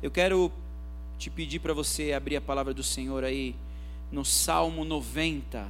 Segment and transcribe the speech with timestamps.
[0.00, 0.52] Eu quero
[1.18, 3.56] te pedir para você abrir a palavra do Senhor aí
[4.12, 5.68] no Salmo 90.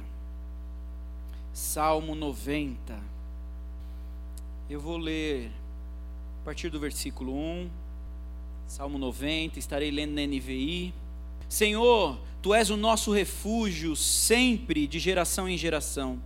[1.51, 2.99] Salmo 90.
[4.69, 5.49] Eu vou ler
[6.43, 7.69] a partir do versículo 1.
[8.67, 10.93] Salmo 90, estarei lendo na NVI.
[11.49, 16.21] Senhor, tu és o nosso refúgio sempre de geração em geração.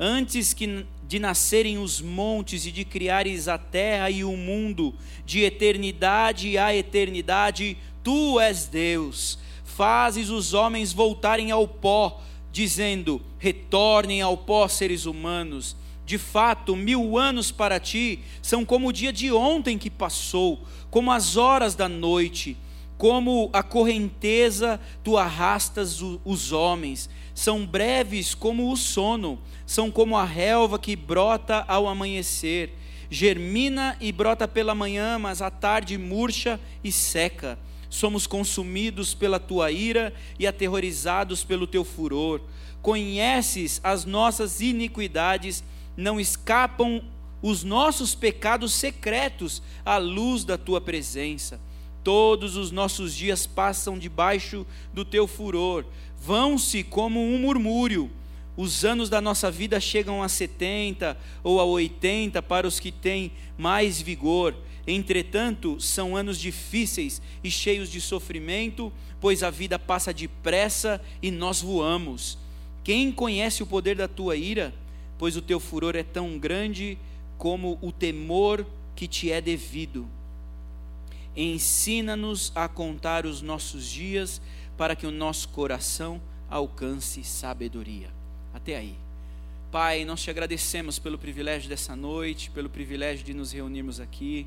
[0.00, 4.94] Antes que de nascerem os montes e de criares a terra e o mundo,
[5.24, 9.38] de eternidade a eternidade, tu és Deus.
[9.64, 15.76] Fazes os homens voltarem ao pó, dizendo: retornem ao pó, seres humanos.
[16.04, 21.10] De fato, mil anos para ti são como o dia de ontem que passou, como
[21.10, 22.56] as horas da noite,
[22.96, 30.24] como a correnteza tu arrastas os homens, são breves como o sono são como a
[30.24, 32.72] relva que brota ao amanhecer,
[33.10, 37.58] germina e brota pela manhã, mas à tarde murcha e seca.
[37.90, 42.40] Somos consumidos pela tua ira e aterrorizados pelo teu furor.
[42.80, 45.62] Conheces as nossas iniquidades,
[45.94, 47.02] não escapam
[47.42, 51.60] os nossos pecados secretos à luz da tua presença.
[52.02, 54.64] Todos os nossos dias passam debaixo
[54.94, 55.84] do teu furor,
[56.26, 58.10] vão-se como um murmúrio
[58.56, 63.30] os anos da nossa vida chegam a 70 ou a 80 para os que têm
[63.58, 64.56] mais vigor.
[64.86, 71.60] Entretanto, são anos difíceis e cheios de sofrimento, pois a vida passa depressa e nós
[71.60, 72.38] voamos.
[72.82, 74.72] Quem conhece o poder da tua ira?
[75.18, 76.96] Pois o teu furor é tão grande
[77.36, 80.08] como o temor que te é devido.
[81.36, 84.40] Ensina-nos a contar os nossos dias
[84.76, 88.10] para que o nosso coração alcance sabedoria
[88.54, 88.96] até aí.
[89.70, 94.46] Pai, nós te agradecemos pelo privilégio dessa noite, pelo privilégio de nos reunirmos aqui.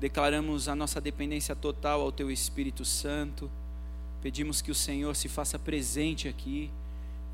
[0.00, 3.50] Declaramos a nossa dependência total ao Teu Espírito Santo.
[4.22, 6.70] Pedimos que o Senhor se faça presente aqui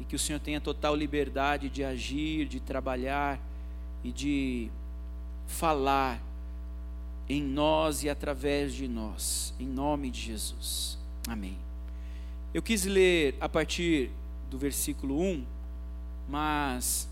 [0.00, 3.41] e que o Senhor tenha total liberdade de agir, de trabalhar
[4.05, 4.71] e de
[5.47, 6.21] falar
[7.28, 10.99] em nós e através de nós, em nome de Jesus.
[11.26, 11.66] Amém.
[12.56, 14.11] Eu quis ler a partir
[14.49, 15.44] do versículo 1
[16.27, 17.06] mas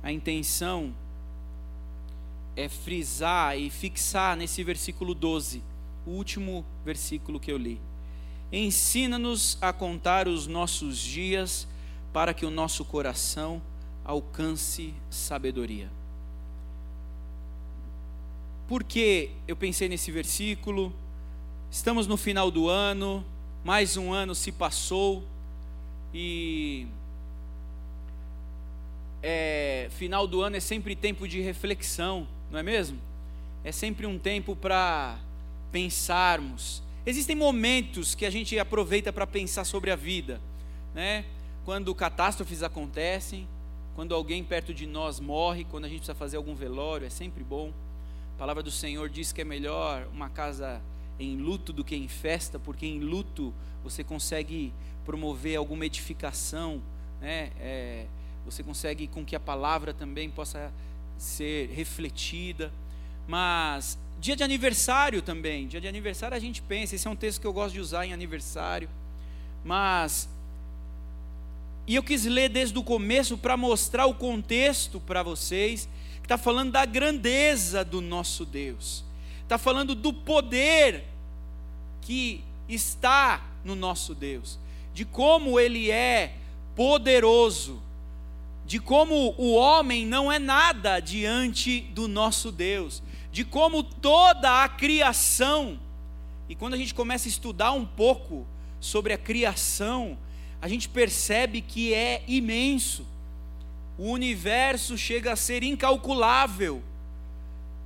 [0.00, 0.94] a intenção
[2.54, 5.60] é frisar e fixar nesse versículo 12,
[6.06, 7.80] o último versículo que eu li.
[8.52, 11.66] Ensina-nos a contar os nossos dias
[12.12, 13.60] para que o nosso coração
[14.04, 15.90] alcance sabedoria.
[18.68, 20.92] Por que eu pensei nesse versículo?
[21.72, 23.24] Estamos no final do ano,
[23.66, 25.24] mais um ano se passou
[26.14, 26.86] e
[29.20, 32.96] é, final do ano é sempre tempo de reflexão, não é mesmo?
[33.64, 35.18] É sempre um tempo para
[35.72, 36.80] pensarmos.
[37.04, 40.40] Existem momentos que a gente aproveita para pensar sobre a vida,
[40.94, 41.24] né?
[41.64, 43.48] Quando catástrofes acontecem,
[43.96, 47.42] quando alguém perto de nós morre, quando a gente precisa fazer algum velório, é sempre
[47.42, 47.72] bom.
[48.36, 50.80] A palavra do Senhor diz que é melhor uma casa
[51.18, 54.72] em luto do que em festa, porque em luto você consegue
[55.04, 56.82] promover alguma edificação,
[57.20, 57.50] né?
[57.58, 58.06] É,
[58.44, 60.72] você consegue com que a palavra também possa
[61.18, 62.72] ser refletida.
[63.26, 67.40] Mas dia de aniversário também, dia de aniversário a gente pensa, esse é um texto
[67.40, 68.88] que eu gosto de usar em aniversário.
[69.64, 70.28] Mas
[71.86, 76.36] e eu quis ler desde o começo para mostrar o contexto para vocês, que está
[76.36, 79.04] falando da grandeza do nosso Deus,
[79.46, 81.04] está falando do poder
[82.02, 84.58] que está no nosso Deus,
[84.92, 86.34] de como Ele é
[86.74, 87.80] poderoso,
[88.66, 94.68] de como o homem não é nada diante do nosso Deus, de como toda a
[94.68, 95.78] criação,
[96.48, 98.44] e quando a gente começa a estudar um pouco
[98.80, 100.18] sobre a criação,
[100.60, 103.06] a gente percebe que é imenso.
[103.96, 106.82] O universo chega a ser incalculável.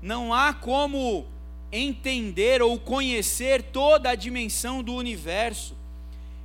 [0.00, 1.26] Não há como
[1.72, 5.76] entender ou conhecer toda a dimensão do universo.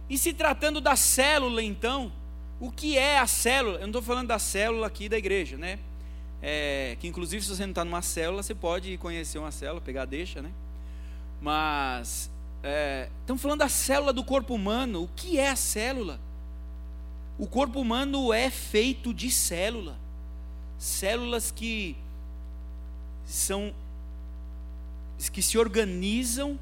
[0.09, 2.11] E se tratando da célula, então,
[2.59, 3.77] o que é a célula?
[3.77, 5.79] Eu não estou falando da célula aqui da igreja, né?
[6.41, 10.05] É, que inclusive se você não está numa célula, você pode conhecer uma célula, pegar
[10.05, 10.51] deixa, né?
[11.41, 12.29] Mas
[12.61, 15.03] é, estamos falando da célula do corpo humano.
[15.03, 16.19] O que é a célula?
[17.37, 19.97] O corpo humano é feito de célula,
[20.77, 21.97] células que
[23.25, 23.73] são
[25.31, 26.59] que se organizam,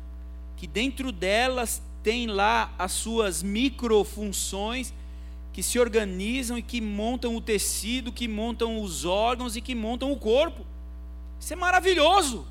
[0.56, 4.94] que dentro delas tem lá as suas microfunções
[5.54, 10.12] que se organizam e que montam o tecido, que montam os órgãos e que montam
[10.12, 10.66] o corpo.
[11.40, 12.46] Isso é maravilhoso.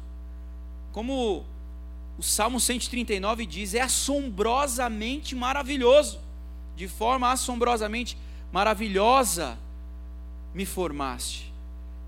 [0.93, 1.44] Como
[2.16, 6.20] o Salmo 139 diz: é assombrosamente maravilhoso,
[6.76, 8.16] de forma assombrosamente
[8.52, 9.58] maravilhosa
[10.54, 11.52] me formaste.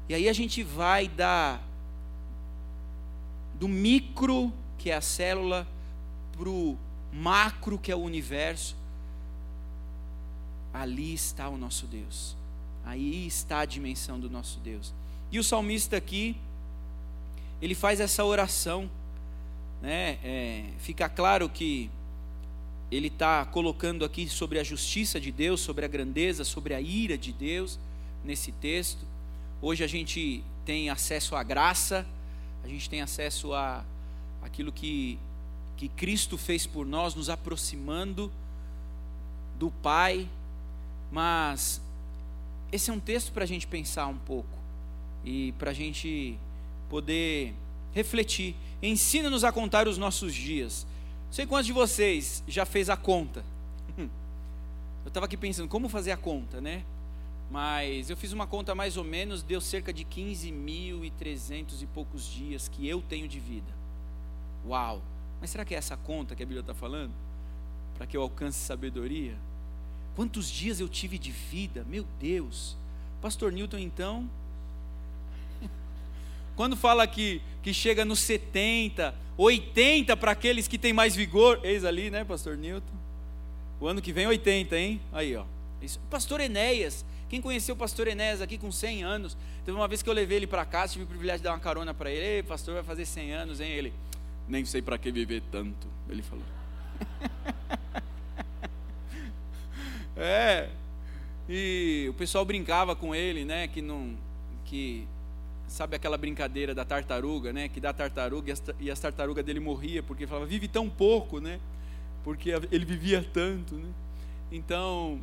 [0.09, 1.59] E aí a gente vai da
[3.59, 5.67] do micro, que é a célula,
[6.33, 6.77] para o
[7.13, 8.77] macro, que é o universo.
[10.73, 12.37] Ali está o nosso Deus.
[12.85, 14.93] Aí está a dimensão do nosso Deus.
[15.31, 16.37] E o salmista aqui,
[17.63, 18.91] ele faz essa oração,
[19.81, 20.19] né?
[20.23, 21.91] É, fica claro que
[22.91, 27.17] ele está colocando aqui sobre a justiça de Deus, sobre a grandeza, sobre a ira
[27.17, 27.79] de Deus
[28.25, 29.05] nesse texto.
[29.61, 32.07] Hoje a gente tem acesso à graça,
[32.65, 33.85] a gente tem acesso a
[34.43, 35.19] aquilo que,
[35.77, 38.33] que Cristo fez por nós, nos aproximando
[39.59, 40.29] do Pai,
[41.13, 41.81] mas
[42.73, 44.59] esse é um texto para a gente pensar um pouco
[45.25, 46.39] e para a gente
[46.89, 47.55] poder
[47.95, 48.57] refletir.
[48.83, 50.87] Ensina-nos a contar os nossos dias.
[51.27, 53.45] Não sei quantos de vocês já fez a conta.
[53.99, 56.83] Eu estava aqui pensando como fazer a conta, né?
[57.55, 62.67] Mas eu fiz uma conta mais ou menos, deu cerca de 15.300 e poucos dias
[62.67, 63.73] que eu tenho de vida.
[64.67, 65.01] Uau!
[65.41, 67.13] Mas será que é essa conta que a Bíblia está falando?
[67.97, 69.37] Para que eu alcance sabedoria?
[70.17, 71.87] Quantos dias eu tive de vida?
[71.89, 72.77] Meu Deus!
[73.23, 74.29] Pastor Newton, então.
[76.57, 81.85] Quando fala que, que chega nos 70, 80 para aqueles que têm mais vigor, eis
[81.85, 82.97] ali, né, Pastor Newton?
[83.81, 85.01] O ano que vem 80, hein?
[85.13, 85.45] Aí, ó.
[86.11, 89.37] Pastor Enéas, quem conheceu o pastor Enéas aqui com 100 anos?
[89.65, 91.61] Teve uma vez que eu levei ele para casa, tive o privilégio de dar uma
[91.61, 92.37] carona para ele.
[92.37, 93.71] Ei, pastor, vai fazer 100 anos, hein?
[93.71, 93.93] Ele,
[94.49, 95.87] nem sei para que viver tanto.
[96.09, 96.45] Ele falou.
[100.17, 100.69] é.
[101.49, 103.69] E o pessoal brincava com ele, né?
[103.69, 104.15] Que não.
[104.65, 105.07] Que.
[105.67, 107.69] Sabe aquela brincadeira da tartaruga, né?
[107.69, 108.63] Que dá tartaruga e as,
[108.93, 111.59] as tartarugas dele morria porque falava, vive tão pouco, né?
[112.23, 113.89] Porque ele vivia tanto, né?
[114.53, 115.21] Então,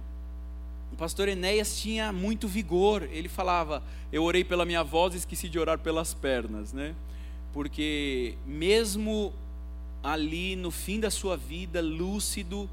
[0.91, 3.07] o pastor Enéas tinha muito vigor.
[3.11, 6.93] Ele falava: Eu orei pela minha voz e esqueci de orar pelas pernas, né?
[7.53, 9.33] Porque mesmo
[10.03, 12.69] ali no fim da sua vida, lúcido,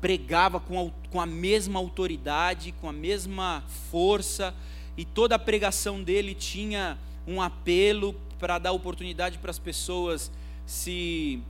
[0.00, 4.54] pregava com a, com a mesma autoridade, com a mesma força,
[4.96, 10.30] e toda a pregação dele tinha um apelo para dar oportunidade para as pessoas
[10.66, 11.40] se,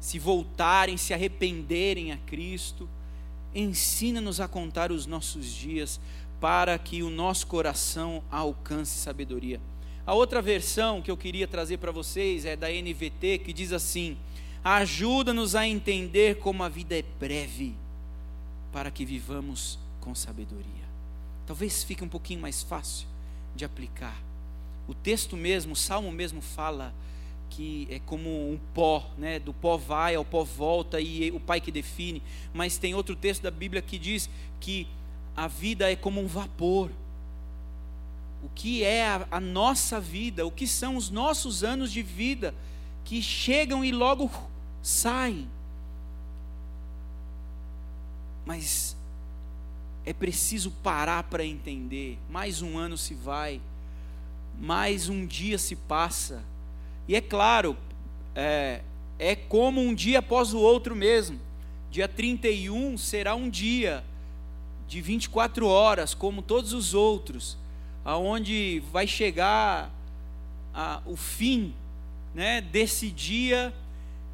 [0.00, 2.88] se voltarem, se arrependerem a Cristo.
[3.54, 6.00] Ensina-nos a contar os nossos dias
[6.40, 9.60] para que o nosso coração alcance sabedoria.
[10.04, 14.16] A outra versão que eu queria trazer para vocês é da NVT, que diz assim:
[14.64, 17.74] Ajuda-nos a entender como a vida é breve,
[18.72, 20.82] para que vivamos com sabedoria.
[21.46, 23.06] Talvez fique um pouquinho mais fácil
[23.54, 24.20] de aplicar.
[24.88, 26.92] O texto mesmo, o salmo mesmo fala
[27.54, 29.38] que é como um pó, né?
[29.38, 32.22] Do pó vai ao pó volta e o Pai que define.
[32.52, 34.28] Mas tem outro texto da Bíblia que diz
[34.58, 34.88] que
[35.36, 36.90] a vida é como um vapor.
[38.42, 40.46] O que é a, a nossa vida?
[40.46, 42.54] O que são os nossos anos de vida
[43.04, 44.30] que chegam e logo
[44.82, 45.46] saem?
[48.46, 48.96] Mas
[50.06, 52.18] é preciso parar para entender.
[52.30, 53.60] Mais um ano se vai,
[54.58, 56.42] mais um dia se passa
[57.08, 57.76] e é claro,
[58.34, 58.82] é,
[59.18, 61.38] é como um dia após o outro mesmo.
[61.90, 64.04] Dia 31 será um dia
[64.88, 67.56] de 24 horas, como todos os outros,
[68.04, 69.90] aonde vai chegar
[70.74, 71.74] a, o fim
[72.34, 73.74] né, desse dia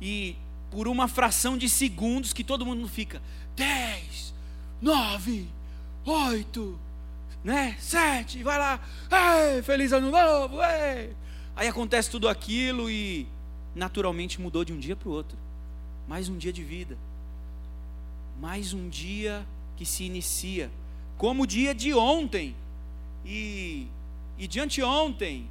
[0.00, 0.36] e
[0.70, 3.22] por uma fração de segundos que todo mundo fica
[3.56, 4.34] 10,
[4.80, 5.48] 9,
[6.04, 6.80] 8,
[7.42, 11.16] né, 7, vai lá, ei, feliz ano novo, ei.
[11.58, 13.26] Aí acontece tudo aquilo e
[13.74, 15.36] naturalmente mudou de um dia para o outro.
[16.06, 16.96] Mais um dia de vida.
[18.40, 19.44] Mais um dia
[19.76, 20.70] que se inicia.
[21.16, 22.54] Como o dia de ontem.
[23.26, 23.88] E,
[24.38, 25.50] e de anteontem.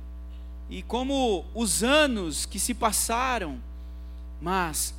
[0.70, 3.60] E como os anos que se passaram.
[4.42, 4.96] Mas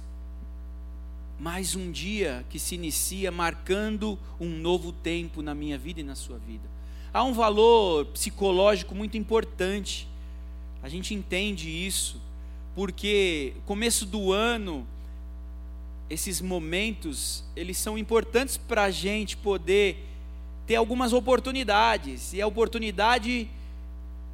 [1.40, 6.14] mais um dia que se inicia marcando um novo tempo na minha vida e na
[6.14, 6.68] sua vida.
[7.14, 10.06] Há um valor psicológico muito importante
[10.82, 12.20] a gente entende isso,
[12.75, 14.87] porque começo do ano,
[16.08, 20.06] esses momentos, eles são importantes para a gente poder
[20.66, 23.49] ter algumas oportunidades, e a oportunidade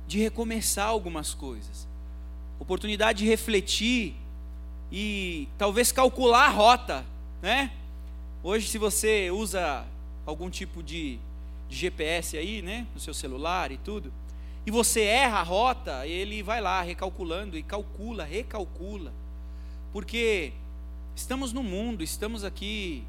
[0.07, 1.87] de recomeçar algumas coisas,
[2.59, 4.15] oportunidade de refletir
[4.93, 7.05] e talvez calcular a rota,
[7.41, 7.73] né?
[8.43, 9.87] Hoje, se você usa
[10.27, 11.19] algum tipo de,
[11.69, 14.13] de GPS aí, né, no seu celular e tudo,
[14.67, 19.13] e você erra a rota, ele vai lá recalculando e calcula, recalcula.
[19.93, 20.53] porque
[21.15, 23.05] estamos no mundo, estamos aqui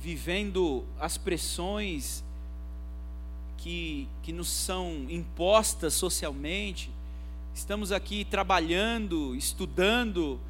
[0.00, 2.24] vivendo as pressões
[3.58, 6.90] que, que nos são impostas socialmente,
[7.52, 10.40] estamos aqui trabalhando, estudando,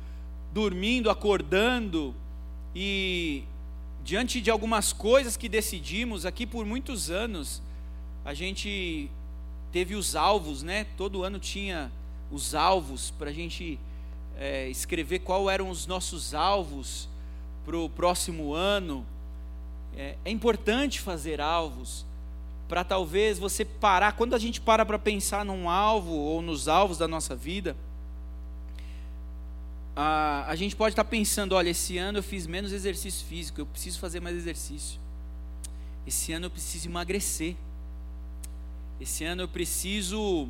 [0.52, 2.14] dormindo, acordando,
[2.74, 3.44] e
[4.04, 7.62] diante de algumas coisas que decidimos aqui por muitos anos,
[8.24, 9.10] a gente
[9.72, 10.86] teve os alvos, né?
[10.96, 11.90] Todo ano tinha
[12.30, 13.78] os alvos para a gente
[14.36, 17.08] é, escrever qual eram os nossos alvos
[17.64, 19.04] para o próximo ano.
[19.96, 22.06] É, é importante fazer alvos
[22.68, 24.12] para talvez você parar.
[24.12, 27.76] Quando a gente para para pensar num alvo ou nos alvos da nossa vida,
[29.96, 33.60] a, a gente pode estar tá pensando: olha, esse ano eu fiz menos exercício físico,
[33.60, 35.00] eu preciso fazer mais exercício.
[36.06, 37.56] Esse ano eu preciso emagrecer.
[39.00, 40.48] Esse ano eu preciso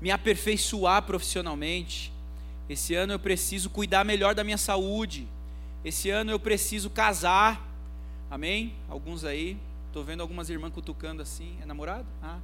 [0.00, 2.12] me aperfeiçoar profissionalmente.
[2.68, 5.26] Esse ano eu preciso cuidar melhor da minha saúde.
[5.84, 7.64] Esse ano eu preciso casar.
[8.30, 8.74] Amém?
[8.88, 9.56] Alguns aí.
[9.86, 11.56] Estou vendo algumas irmãs cutucando assim.
[11.62, 12.06] É namorado?
[12.22, 12.38] Ah,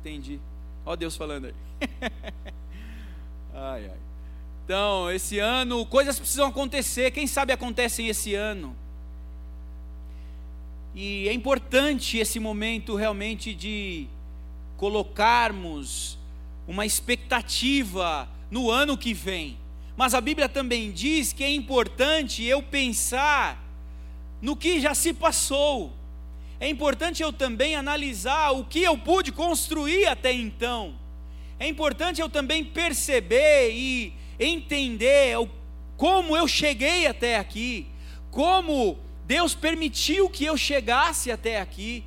[0.00, 0.38] entendi.
[0.86, 1.54] Ó Deus falando aí.
[3.52, 3.98] ai, ai.
[4.64, 7.10] Então, esse ano, coisas precisam acontecer.
[7.10, 8.76] Quem sabe acontecem esse ano.
[10.94, 14.06] E é importante esse momento realmente de
[14.76, 16.18] colocarmos
[16.66, 19.58] uma expectativa no ano que vem.
[19.96, 23.62] Mas a Bíblia também diz que é importante eu pensar
[24.42, 25.92] no que já se passou.
[26.58, 30.94] É importante eu também analisar o que eu pude construir até então.
[31.58, 35.36] É importante eu também perceber e entender
[35.96, 37.86] como eu cheguei até aqui,
[38.30, 42.04] como Deus permitiu que eu chegasse até aqui.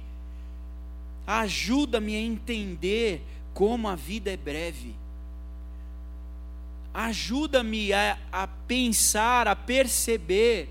[1.27, 3.21] Ajuda-me a entender
[3.53, 4.95] como a vida é breve.
[6.93, 10.69] Ajuda-me a, a, pensar, a perceber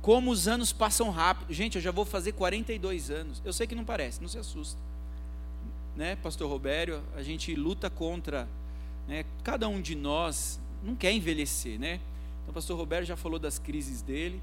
[0.00, 1.52] como os anos passam rápido.
[1.52, 3.42] Gente, eu já vou fazer 42 anos.
[3.44, 4.80] Eu sei que não parece, não se assusta.
[5.96, 8.48] Né, Pastor Robério, a gente luta contra,
[9.08, 11.98] né, cada um de nós não quer envelhecer, né?
[12.42, 14.40] Então, Pastor Roberto já falou das crises dele,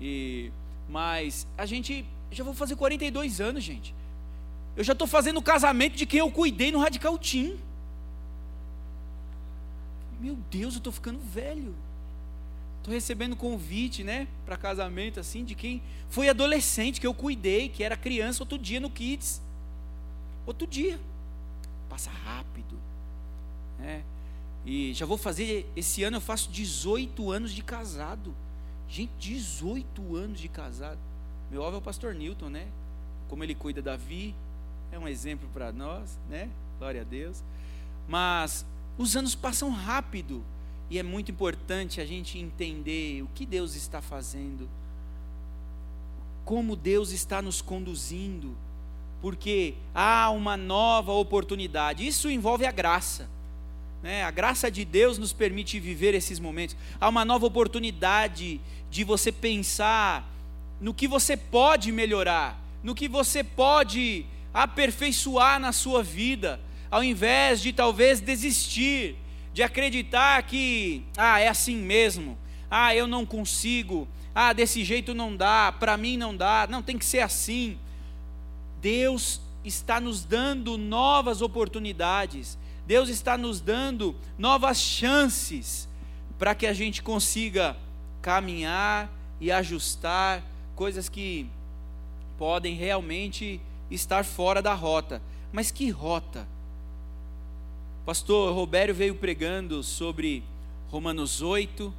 [0.00, 0.50] e
[0.88, 3.94] mas a gente já vou fazer 42 anos, gente.
[4.76, 7.56] Eu já estou fazendo o casamento de quem eu cuidei no Radical Team.
[10.20, 11.74] Meu Deus, eu estou ficando velho.
[12.78, 17.84] Estou recebendo convite, né, para casamento assim de quem foi adolescente que eu cuidei, que
[17.84, 19.40] era criança outro dia no Kids.
[20.46, 20.98] Outro dia.
[21.88, 22.78] Passa rápido.
[23.78, 24.02] Né?
[24.64, 28.34] E já vou fazer esse ano eu faço 18 anos de casado.
[28.88, 30.98] Gente, 18 anos de casado.
[31.50, 32.66] Meu avô é o pastor Newton, né?
[33.28, 34.34] Como ele cuida da Vi,
[34.92, 36.48] é um exemplo para nós, né?
[36.78, 37.42] Glória a Deus.
[38.08, 38.66] Mas
[38.98, 40.42] os anos passam rápido
[40.90, 44.68] e é muito importante a gente entender o que Deus está fazendo,
[46.44, 48.56] como Deus está nos conduzindo,
[49.22, 52.06] porque há uma nova oportunidade.
[52.06, 53.28] Isso envolve a graça.
[54.02, 54.24] Né?
[54.24, 56.76] A graça de Deus nos permite viver esses momentos.
[57.00, 60.28] Há uma nova oportunidade de você pensar
[60.80, 67.60] no que você pode melhorar, no que você pode aperfeiçoar na sua vida, ao invés
[67.60, 69.16] de talvez desistir,
[69.52, 72.38] de acreditar que, ah, é assim mesmo,
[72.70, 76.96] ah, eu não consigo, ah, desse jeito não dá, para mim não dá, não, tem
[76.96, 77.78] que ser assim.
[78.80, 85.88] Deus está nos dando novas oportunidades, Deus está nos dando novas chances
[86.38, 87.76] para que a gente consiga
[88.22, 90.42] caminhar e ajustar
[90.74, 91.46] coisas que
[92.38, 93.60] podem realmente
[93.90, 95.20] estar fora da rota.
[95.52, 96.46] Mas que rota?
[98.06, 100.42] Pastor Robério veio pregando sobre
[100.88, 101.92] Romanos 8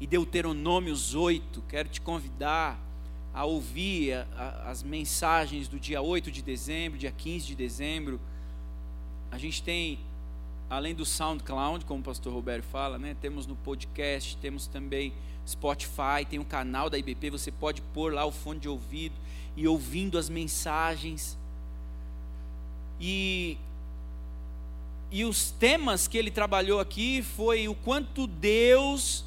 [0.00, 1.62] e Deuteronômios 8.
[1.68, 2.78] Quero te convidar
[3.32, 8.20] a ouvir a, a, as mensagens do dia 8 de dezembro, dia 15 de dezembro.
[9.30, 9.98] A gente tem,
[10.70, 15.12] além do SoundCloud, como o pastor Roberto fala, né, temos no podcast, temos também
[15.46, 19.14] Spotify, tem um canal da IBP, você pode pôr lá o fone de ouvido
[19.56, 21.38] e ouvindo as mensagens.
[23.00, 23.58] E,
[25.10, 29.24] e os temas que ele trabalhou aqui foi o quanto Deus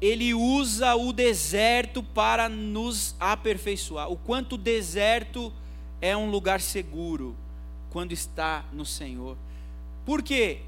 [0.00, 4.10] ele usa o deserto para nos aperfeiçoar.
[4.10, 5.52] O quanto o deserto
[6.00, 7.34] é um lugar seguro
[7.90, 9.36] quando está no Senhor.
[10.04, 10.60] Por quê?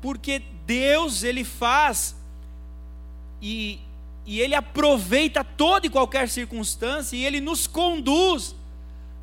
[0.00, 2.16] Porque Deus ele faz
[3.42, 3.80] e
[4.30, 8.54] e Ele aproveita toda e qualquer circunstância e Ele nos conduz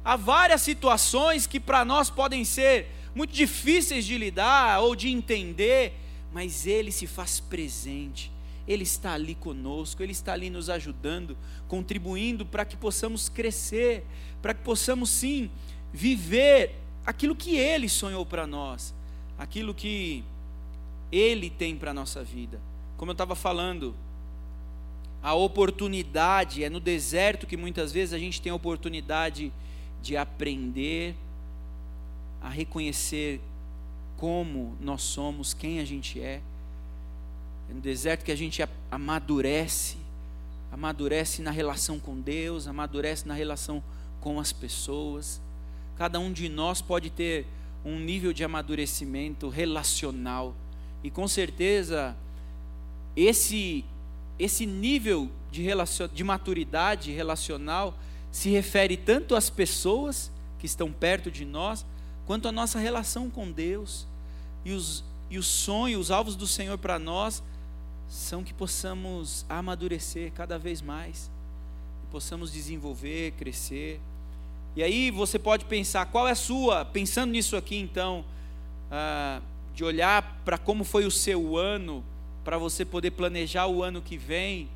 [0.03, 5.93] a várias situações que para nós podem ser muito difíceis de lidar ou de entender,
[6.33, 8.29] mas Ele se faz presente,
[8.67, 11.37] Ele está ali conosco, Ele está ali nos ajudando,
[11.69, 14.05] contribuindo para que possamos crescer,
[14.41, 15.49] para que possamos sim
[15.93, 18.93] viver aquilo que Ele sonhou para nós,
[19.37, 20.21] aquilo que
[21.09, 22.59] Ele tem para a nossa vida.
[22.97, 23.95] Como eu estava falando,
[25.21, 29.51] a oportunidade, é no deserto que muitas vezes a gente tem a oportunidade
[30.01, 31.15] de aprender
[32.41, 33.41] a reconhecer
[34.15, 36.41] como nós somos, quem a gente é.
[37.69, 39.97] É no deserto que a gente amadurece,
[40.71, 43.83] amadurece na relação com Deus, amadurece na relação
[44.21, 45.41] com as pessoas.
[45.97, 47.45] Cada um de nós pode ter
[47.83, 50.55] um nível de amadurecimento relacional.
[51.03, 52.15] E com certeza,
[53.15, 53.83] esse,
[54.39, 57.97] esse nível de, relacion, de maturidade relacional
[58.31, 61.85] se refere tanto às pessoas que estão perto de nós,
[62.25, 64.07] quanto à nossa relação com Deus.
[64.65, 67.41] E os, e os sonhos, os alvos do Senhor para nós
[68.07, 71.29] são que possamos amadurecer cada vez mais,
[72.01, 73.99] que possamos desenvolver, crescer.
[74.75, 78.23] E aí você pode pensar, qual é a sua, pensando nisso aqui então,
[78.91, 79.41] ah,
[79.73, 82.03] de olhar para como foi o seu ano,
[82.47, 84.69] para você poder planejar o ano que vem,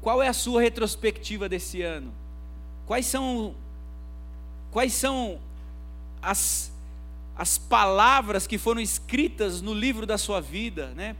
[0.00, 2.10] qual é a sua retrospectiva desse ano?
[2.86, 3.54] Quais são,
[4.70, 5.38] quais são
[6.22, 6.72] as,
[7.36, 11.14] as palavras que foram escritas no livro da sua vida, né?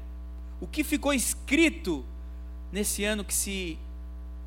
[0.63, 2.03] o que ficou escrito
[2.73, 3.79] nesse ano que se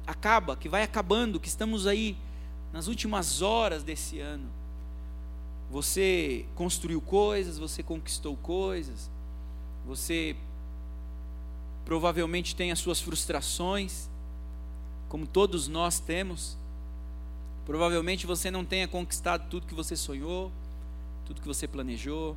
[0.08, 2.18] acaba, que vai acabando, que estamos aí
[2.74, 4.50] nas últimas horas desse ano.
[5.70, 9.12] Você construiu coisas, você conquistou coisas,
[9.86, 10.36] você
[11.86, 14.10] provavelmente tem as suas frustrações,
[15.10, 16.58] como todos nós temos.
[17.66, 20.52] Provavelmente você não tenha conquistado tudo que você sonhou,
[21.26, 22.36] tudo que você planejou.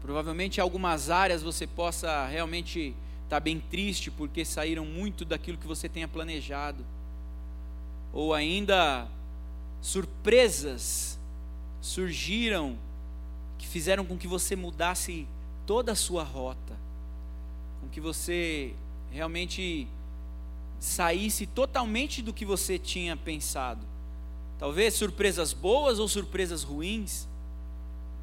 [0.00, 5.58] Provavelmente em algumas áreas você possa realmente estar tá bem triste porque saíram muito daquilo
[5.58, 6.84] que você tenha planejado.
[8.12, 9.06] Ou ainda
[9.80, 11.18] surpresas
[11.80, 12.76] surgiram
[13.58, 15.26] que fizeram com que você mudasse
[15.66, 16.74] toda a sua rota,
[17.88, 18.74] com que você
[19.10, 19.88] realmente
[20.78, 23.84] saísse totalmente do que você tinha pensado.
[24.58, 27.26] Talvez surpresas boas ou surpresas ruins,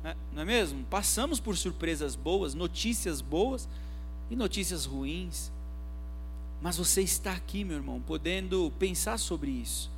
[0.04, 0.16] né?
[0.32, 0.84] não é mesmo?
[0.86, 3.68] Passamos por surpresas boas, notícias boas
[4.30, 5.52] e notícias ruins.
[6.62, 9.90] Mas você está aqui, meu irmão, podendo pensar sobre isso,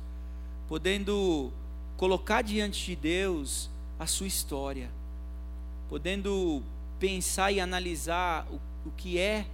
[0.66, 1.52] podendo
[1.96, 4.90] colocar diante de Deus a sua história,
[5.90, 6.62] podendo
[6.98, 9.46] pensar e analisar o, o que é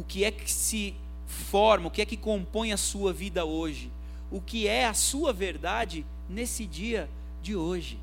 [0.00, 0.94] o, que é que se
[1.26, 3.90] forma, o que é que compõe a sua vida hoje,
[4.30, 7.08] o que é a sua verdade nesse dia
[7.42, 7.98] de hoje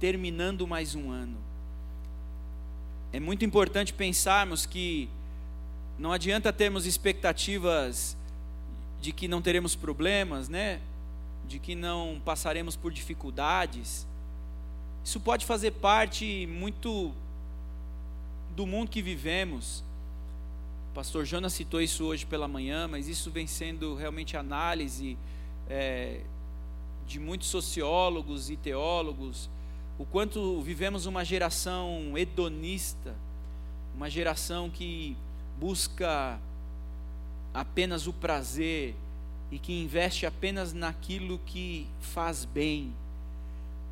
[0.00, 1.36] terminando mais um ano.
[3.12, 5.10] É muito importante pensarmos que
[5.98, 8.16] não adianta termos expectativas
[8.98, 10.80] de que não teremos problemas, né?
[11.46, 14.06] De que não passaremos por dificuldades.
[15.04, 17.12] Isso pode fazer parte muito
[18.56, 19.84] do mundo que vivemos.
[20.90, 25.16] O pastor Jonas citou isso hoje pela manhã, mas isso vem sendo realmente análise
[25.68, 26.20] é,
[27.06, 29.48] de muitos sociólogos e teólogos
[30.00, 33.14] o quanto vivemos uma geração hedonista,
[33.94, 35.14] uma geração que
[35.58, 36.40] busca
[37.52, 38.94] apenas o prazer
[39.52, 42.94] e que investe apenas naquilo que faz bem.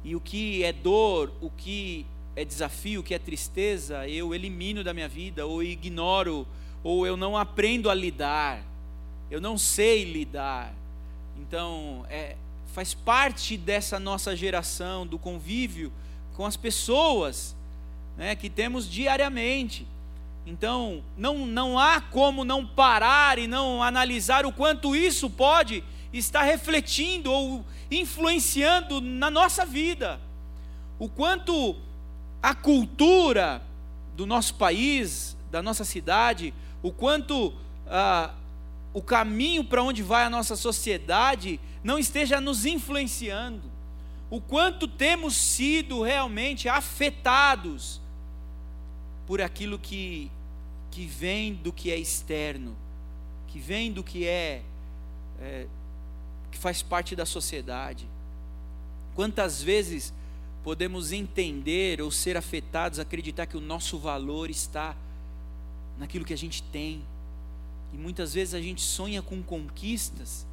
[0.03, 4.83] E o que é dor, o que é desafio, o que é tristeza, eu elimino
[4.83, 6.47] da minha vida, ou ignoro,
[6.83, 8.63] ou eu não aprendo a lidar,
[9.31, 10.73] eu não sei lidar.
[11.39, 12.37] Então, é,
[12.73, 15.93] faz parte dessa nossa geração, do convívio
[16.35, 17.57] com as pessoas
[18.17, 19.87] né, que temos diariamente.
[20.47, 26.43] Então, não, não há como não parar e não analisar o quanto isso pode estar
[26.43, 30.19] refletindo ou influenciando na nossa vida.
[30.99, 31.77] O quanto
[32.43, 33.63] a cultura
[34.17, 37.53] do nosso país, da nossa cidade, o quanto
[37.87, 38.35] ah,
[38.93, 43.71] o caminho para onde vai a nossa sociedade não esteja nos influenciando.
[44.31, 48.01] O quanto temos sido realmente afetados
[49.27, 50.31] por aquilo que,
[50.91, 52.77] que vem do que é externo,
[53.47, 54.63] que vem do que é,
[55.41, 55.67] é
[56.51, 58.07] que faz parte da sociedade.
[59.15, 60.13] Quantas vezes
[60.63, 64.95] podemos entender ou ser afetados, acreditar que o nosso valor está
[65.99, 67.03] naquilo que a gente tem.
[67.93, 70.47] E muitas vezes a gente sonha com conquistas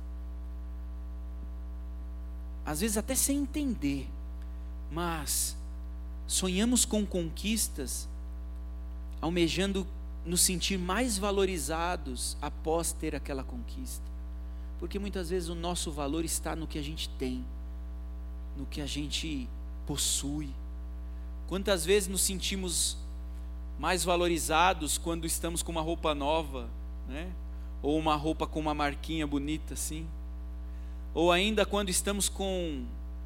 [2.65, 4.09] às vezes até sem entender,
[4.91, 5.55] mas
[6.25, 8.09] sonhamos com conquistas
[9.21, 9.85] almejando
[10.25, 14.03] nos sentir mais valorizados após ter aquela conquista.
[14.79, 17.45] Porque muitas vezes o nosso valor está no que a gente tem,
[18.57, 19.47] no que a gente
[19.85, 20.49] possui.
[21.47, 22.97] Quantas vezes nos sentimos
[23.77, 26.69] mais valorizados quando estamos com uma roupa nova,
[27.07, 27.31] né?
[27.81, 30.07] Ou uma roupa com uma marquinha bonita assim.
[31.13, 32.85] Ou ainda quando estamos com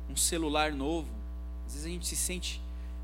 [0.10, 1.08] um celular novo.
[1.66, 2.62] Às vezes a gente se sente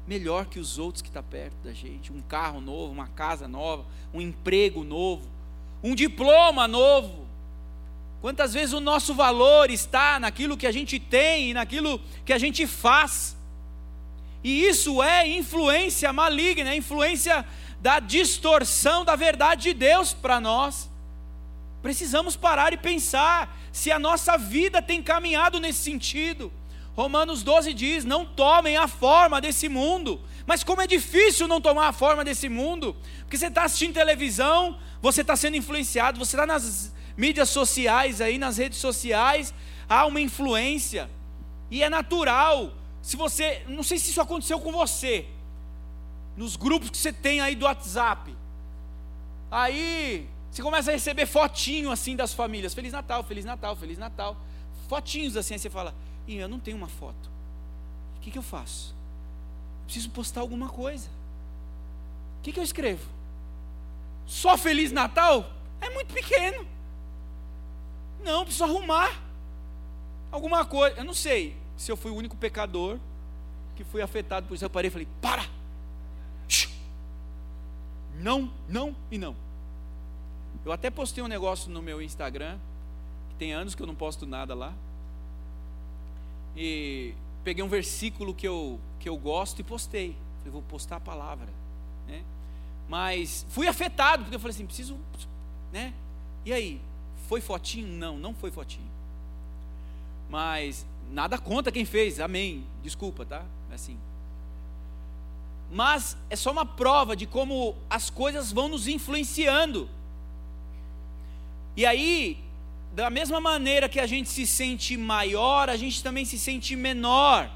[0.07, 2.11] melhor que os outros que estão tá perto da gente.
[2.11, 5.27] Um carro novo, uma casa nova, um emprego novo,
[5.83, 7.25] um diploma novo.
[8.21, 12.37] Quantas vezes o nosso valor está naquilo que a gente tem e naquilo que a
[12.37, 13.34] gente faz.
[14.45, 17.43] E isso é influência maligna, é influência
[17.81, 20.87] da distorção da verdade de Deus para nós.
[21.81, 26.53] Precisamos parar e pensar se a nossa vida tem caminhado nesse sentido.
[26.93, 30.21] Romanos 12 diz: Não tomem a forma desse mundo.
[30.45, 34.77] Mas como é difícil não tomar a forma desse mundo, porque você está assistindo televisão,
[35.01, 39.51] você está sendo influenciado, você está nas mídias sociais aí, nas redes sociais,
[39.89, 41.09] há uma influência,
[41.71, 42.84] e é natural.
[43.05, 45.27] Se você, não sei se isso aconteceu com você,
[46.35, 48.35] nos grupos que você tem aí do WhatsApp,
[49.51, 54.35] aí você começa a receber fotinho assim das famílias, Feliz Natal, Feliz Natal, Feliz Natal,
[54.89, 55.93] fotinhos assim, aí você fala,
[56.25, 57.29] e eu não tenho uma foto.
[58.17, 58.95] O que, que eu faço?
[59.85, 61.07] Preciso postar alguma coisa.
[62.39, 63.07] O que, que eu escrevo?
[64.25, 65.47] Só Feliz Natal?
[65.79, 66.65] É muito pequeno.
[68.23, 69.21] Não, preciso arrumar
[70.31, 70.97] alguma coisa.
[70.97, 72.97] Eu não sei se eu fui o único pecador
[73.75, 74.65] que fui afetado por isso.
[74.65, 75.45] Eu parei e falei: para!
[78.17, 79.35] Não, não e não.
[80.63, 82.57] Eu até postei um negócio no meu Instagram,
[83.29, 84.73] que tem anos que eu não posto nada lá
[86.55, 90.15] e peguei um versículo que eu, que eu gosto e postei.
[90.39, 91.47] Falei, vou postar a palavra.
[92.07, 92.23] Né?
[92.87, 94.97] Mas fui afetado, porque eu falei assim, preciso.
[95.71, 95.93] Né?
[96.45, 96.81] E aí?
[97.27, 97.87] Foi fotinho?
[97.87, 98.89] Não, não foi fotinho.
[100.29, 102.65] Mas nada conta quem fez, amém.
[102.83, 103.43] Desculpa, tá?
[103.71, 103.97] É assim.
[105.71, 109.89] Mas é só uma prova de como as coisas vão nos influenciando.
[111.75, 112.43] E aí,
[112.93, 117.51] da mesma maneira que a gente se sente maior, a gente também se sente menor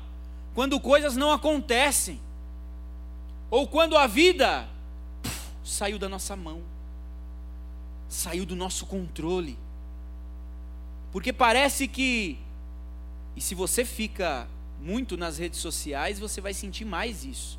[0.54, 2.20] quando coisas não acontecem,
[3.50, 4.68] ou quando a vida
[5.24, 6.62] puf, saiu da nossa mão,
[8.10, 9.58] saiu do nosso controle,
[11.14, 12.38] porque parece que,
[13.40, 14.50] e se você fica
[14.82, 17.58] muito nas redes sociais, você vai sentir mais isso.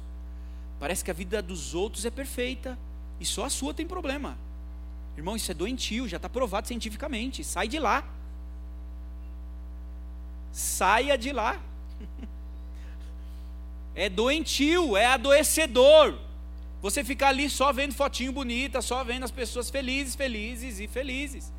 [0.78, 2.78] Parece que a vida dos outros é perfeita
[3.18, 4.36] e só a sua tem problema.
[5.16, 7.42] Irmão, isso é doentio, já está provado cientificamente.
[7.42, 8.06] Sai de lá.
[10.52, 11.58] Saia de lá.
[13.92, 16.16] É doentio, é adoecedor.
[16.80, 21.52] Você ficar ali só vendo fotinho bonita, só vendo as pessoas felizes, felizes e felizes.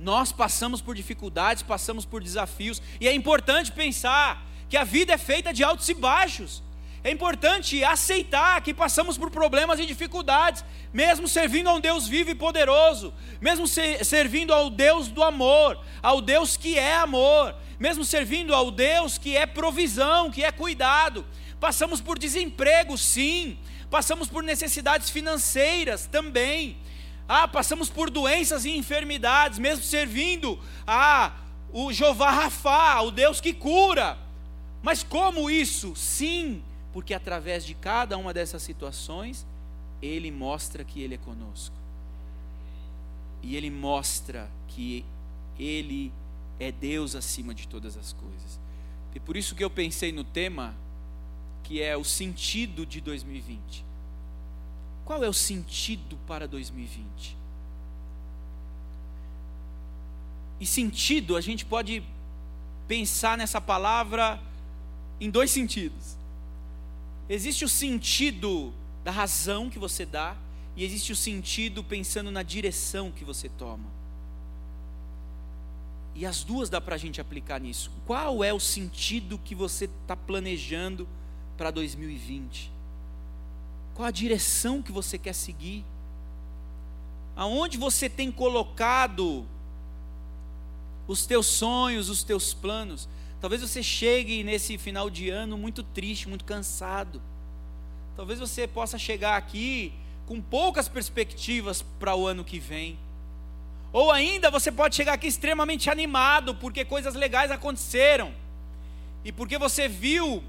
[0.00, 5.18] Nós passamos por dificuldades, passamos por desafios, e é importante pensar que a vida é
[5.18, 6.62] feita de altos e baixos.
[7.04, 12.30] É importante aceitar que passamos por problemas e dificuldades, mesmo servindo a um Deus vivo
[12.30, 18.54] e poderoso, mesmo servindo ao Deus do amor, ao Deus que é amor, mesmo servindo
[18.54, 21.26] ao Deus que é provisão, que é cuidado.
[21.58, 23.58] Passamos por desemprego, sim,
[23.90, 26.78] passamos por necessidades financeiras também.
[27.32, 31.32] Ah, passamos por doenças e enfermidades, mesmo servindo a
[31.72, 34.18] o Jeová Rafá, o Deus que cura.
[34.82, 35.94] Mas como isso?
[35.94, 36.60] Sim,
[36.92, 39.46] porque através de cada uma dessas situações,
[40.02, 41.76] Ele mostra que Ele é conosco.
[43.44, 45.04] E Ele mostra que
[45.56, 46.12] Ele
[46.58, 48.58] é Deus acima de todas as coisas.
[49.14, 50.74] E por isso que eu pensei no tema,
[51.62, 53.88] que é o sentido de 2020.
[55.10, 57.36] Qual é o sentido para 2020?
[60.60, 62.00] E sentido, a gente pode
[62.86, 64.40] pensar nessa palavra
[65.20, 66.16] em dois sentidos.
[67.28, 70.36] Existe o sentido da razão que você dá
[70.76, 73.90] e existe o sentido pensando na direção que você toma.
[76.14, 77.90] E as duas dá para a gente aplicar nisso.
[78.06, 81.08] Qual é o sentido que você está planejando
[81.56, 82.78] para 2020?
[84.00, 85.84] Qual a direção que você quer seguir?
[87.36, 89.44] Aonde você tem colocado
[91.06, 93.06] os teus sonhos, os teus planos?
[93.42, 97.20] Talvez você chegue nesse final de ano muito triste, muito cansado.
[98.16, 99.92] Talvez você possa chegar aqui
[100.24, 102.98] com poucas perspectivas para o ano que vem.
[103.92, 108.32] Ou ainda você pode chegar aqui extremamente animado, porque coisas legais aconteceram.
[109.22, 110.42] E porque você viu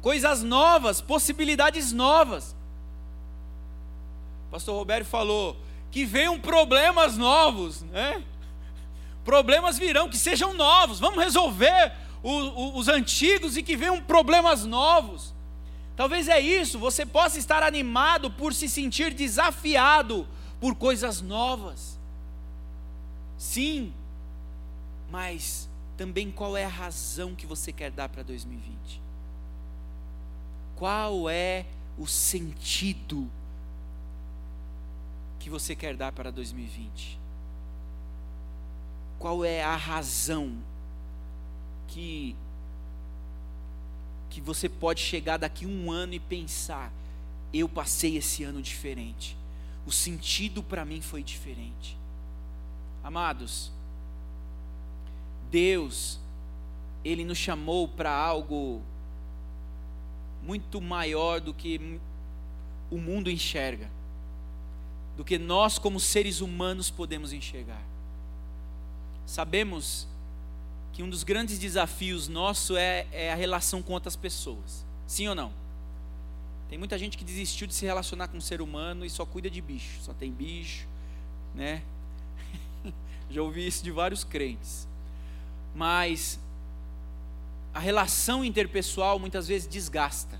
[0.00, 2.56] coisas novas, possibilidades novas.
[4.48, 5.56] O pastor Roberto falou
[5.90, 8.22] que venham problemas novos, né?
[9.24, 10.98] Problemas virão, que sejam novos.
[10.98, 15.34] Vamos resolver o, o, os antigos e que venham problemas novos.
[15.96, 20.26] Talvez é isso, você possa estar animado por se sentir desafiado
[20.58, 21.98] por coisas novas.
[23.36, 23.92] Sim,
[25.10, 29.09] mas também qual é a razão que você quer dar para 2020?
[30.80, 31.66] Qual é
[31.98, 33.30] o sentido
[35.38, 37.18] que você quer dar para 2020?
[39.18, 40.56] Qual é a razão
[41.88, 42.34] que
[44.30, 46.90] que você pode chegar daqui um ano e pensar:
[47.52, 49.36] eu passei esse ano diferente.
[49.84, 51.94] O sentido para mim foi diferente.
[53.04, 53.70] Amados,
[55.50, 56.18] Deus,
[57.04, 58.80] Ele nos chamou para algo
[60.42, 62.00] muito maior do que
[62.90, 63.90] o mundo enxerga,
[65.16, 67.82] do que nós, como seres humanos, podemos enxergar.
[69.26, 70.08] Sabemos
[70.92, 74.84] que um dos grandes desafios nosso é, é a relação com outras pessoas.
[75.06, 75.52] Sim ou não?
[76.68, 79.50] Tem muita gente que desistiu de se relacionar com um ser humano e só cuida
[79.50, 80.86] de bicho, só tem bicho,
[81.54, 81.82] né?
[83.30, 84.86] Já ouvi isso de vários crentes.
[85.74, 86.38] Mas
[87.72, 90.38] a relação interpessoal muitas vezes desgasta.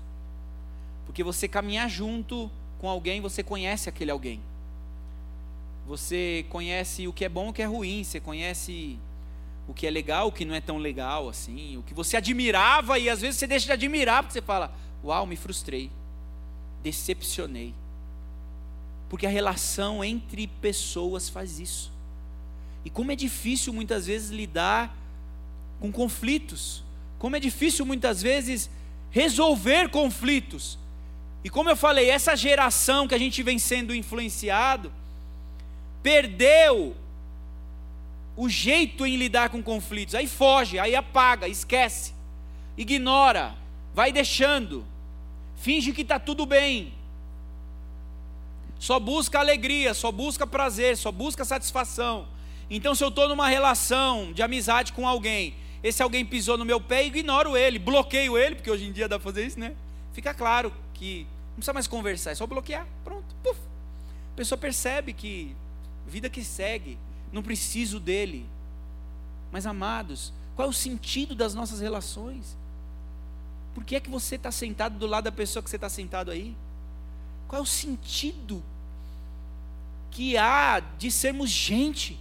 [1.05, 4.41] Porque você caminhar junto com alguém, você conhece aquele alguém.
[5.87, 8.97] Você conhece o que é bom o que é ruim, você conhece
[9.67, 12.99] o que é legal, o que não é tão legal assim, o que você admirava
[12.99, 15.89] e às vezes você deixa de admirar porque você fala: "Uau, me frustrei.
[16.83, 17.73] Decepcionei".
[19.09, 21.91] Porque a relação entre pessoas faz isso.
[22.85, 24.95] E como é difícil muitas vezes lidar
[25.79, 26.83] com conflitos,
[27.21, 28.67] como é difícil muitas vezes
[29.11, 30.79] resolver conflitos.
[31.43, 34.91] E como eu falei, essa geração que a gente vem sendo influenciado
[36.01, 36.95] perdeu
[38.35, 40.15] o jeito em lidar com conflitos.
[40.15, 42.11] Aí foge, aí apaga, esquece,
[42.75, 43.53] ignora,
[43.93, 44.83] vai deixando,
[45.57, 46.91] finge que está tudo bem.
[48.79, 52.27] Só busca alegria, só busca prazer, só busca satisfação.
[52.67, 56.79] Então, se eu estou numa relação de amizade com alguém, esse alguém pisou no meu
[56.79, 59.75] pé, ignoro ele, bloqueio ele, porque hoje em dia dá para fazer isso, né?
[60.13, 63.59] Fica claro que não precisa mais conversar, é só bloquear, pronto, puf.
[64.33, 65.55] A pessoa percebe que
[66.07, 66.97] vida que segue,
[67.31, 68.45] não preciso dele.
[69.51, 72.57] Mas amados, qual é o sentido das nossas relações?
[73.73, 76.29] Por que é que você está sentado do lado da pessoa que você está sentado
[76.29, 76.55] aí?
[77.47, 78.61] Qual é o sentido
[80.11, 82.19] que há de sermos gente,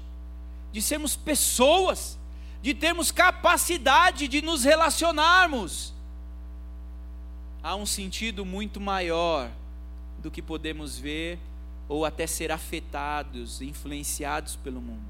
[0.73, 2.17] de sermos pessoas,
[2.63, 5.95] de termos capacidade de nos relacionarmos?
[7.63, 9.51] Há um sentido muito maior
[10.19, 11.39] do que podemos ver
[11.89, 15.05] ou até ser afetados, influenciados pelo mundo.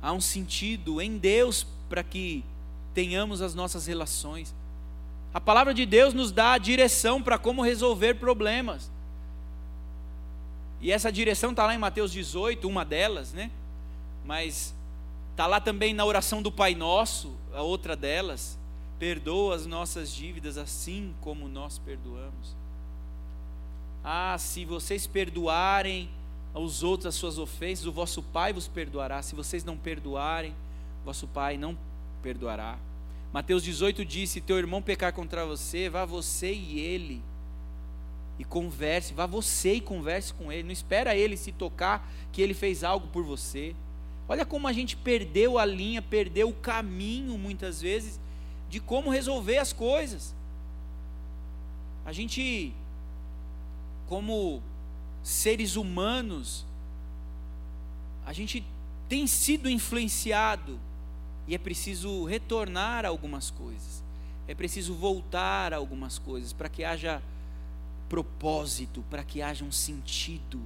[0.00, 2.44] Há um sentido em Deus para que
[2.94, 4.54] tenhamos as nossas relações.
[5.32, 8.90] A palavra de Deus nos dá a direção para como resolver problemas.
[10.80, 13.50] E essa direção está lá em Mateus 18, uma delas, né?
[14.24, 14.74] Mas
[15.38, 18.58] está lá também na oração do Pai Nosso, a outra delas.
[18.98, 22.56] Perdoa as nossas dívidas assim como nós perdoamos.
[24.02, 26.10] Ah, se vocês perdoarem
[26.52, 29.22] aos outros as suas ofensas, o vosso Pai vos perdoará.
[29.22, 30.56] Se vocês não perdoarem,
[31.04, 31.78] vosso Pai não
[32.20, 32.76] perdoará.
[33.32, 37.22] Mateus 18 diz: Se teu irmão pecar contra você, vá você e ele
[38.40, 40.64] e converse, vá você e converse com ele.
[40.64, 43.76] Não espera ele se tocar que ele fez algo por você.
[44.28, 48.20] Olha como a gente perdeu a linha, perdeu o caminho muitas vezes
[48.68, 50.34] de como resolver as coisas.
[52.04, 52.74] A gente
[54.06, 54.62] como
[55.22, 56.64] seres humanos,
[58.24, 58.64] a gente
[59.08, 60.78] tem sido influenciado
[61.46, 64.02] e é preciso retornar a algumas coisas,
[64.46, 67.22] é preciso voltar a algumas coisas para que haja
[68.08, 70.60] propósito, para que haja um sentido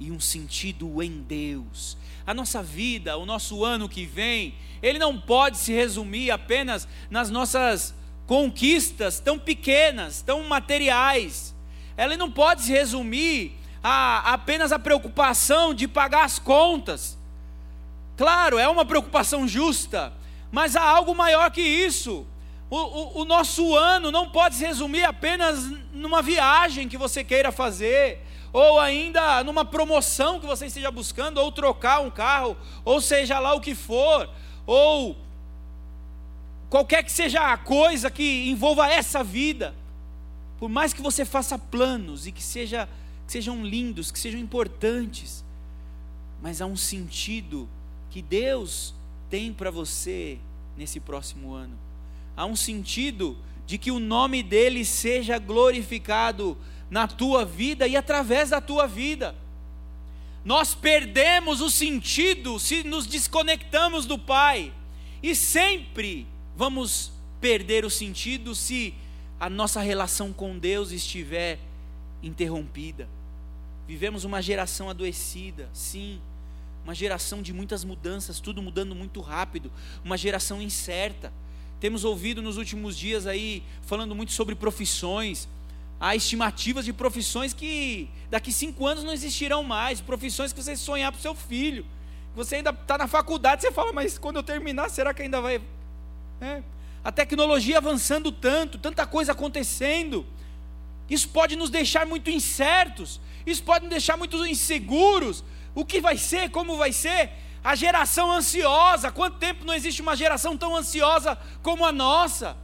[0.00, 1.96] e um sentido em Deus.
[2.26, 7.30] A nossa vida, o nosso ano que vem, ele não pode se resumir apenas nas
[7.30, 7.94] nossas
[8.26, 11.56] conquistas tão pequenas, tão materiais
[11.98, 17.18] ela não pode se resumir a apenas a preocupação de pagar as contas.
[18.16, 20.12] Claro, é uma preocupação justa,
[20.52, 22.24] mas há algo maior que isso.
[22.70, 27.50] O, o, o, nosso ano não pode se resumir apenas numa viagem que você queira
[27.50, 28.24] fazer,
[28.58, 33.54] ou ainda numa promoção que você esteja buscando, ou trocar um carro, ou seja lá
[33.54, 34.28] o que for,
[34.66, 35.16] ou
[36.68, 39.74] qualquer que seja a coisa que envolva essa vida,
[40.58, 42.88] por mais que você faça planos e que, seja,
[43.26, 45.44] que sejam lindos, que sejam importantes,
[46.42, 47.68] mas há um sentido
[48.10, 48.92] que Deus
[49.30, 50.38] tem para você
[50.76, 51.78] nesse próximo ano.
[52.36, 56.56] Há um sentido de que o nome dele seja glorificado
[56.90, 59.34] na tua vida e através da tua vida.
[60.44, 64.72] Nós perdemos o sentido se nos desconectamos do Pai,
[65.22, 68.94] e sempre vamos perder o sentido se
[69.38, 71.58] a nossa relação com Deus estiver
[72.22, 73.08] interrompida.
[73.86, 76.20] Vivemos uma geração adoecida, sim,
[76.84, 79.70] uma geração de muitas mudanças, tudo mudando muito rápido,
[80.04, 81.32] uma geração incerta.
[81.80, 85.48] Temos ouvido nos últimos dias aí falando muito sobre profissões,
[86.00, 91.10] há estimativas de profissões que daqui cinco anos não existirão mais, profissões que você sonhar
[91.10, 91.84] para o seu filho.
[92.34, 95.60] Você ainda está na faculdade, você fala, mas quando eu terminar, será que ainda vai.
[96.40, 96.62] É.
[97.02, 100.26] A tecnologia avançando tanto, tanta coisa acontecendo.
[101.08, 105.42] Isso pode nos deixar muito incertos, isso pode nos deixar muito inseguros.
[105.74, 107.30] O que vai ser, como vai ser?
[107.64, 109.10] A geração ansiosa.
[109.10, 112.56] Quanto tempo não existe uma geração tão ansiosa como a nossa?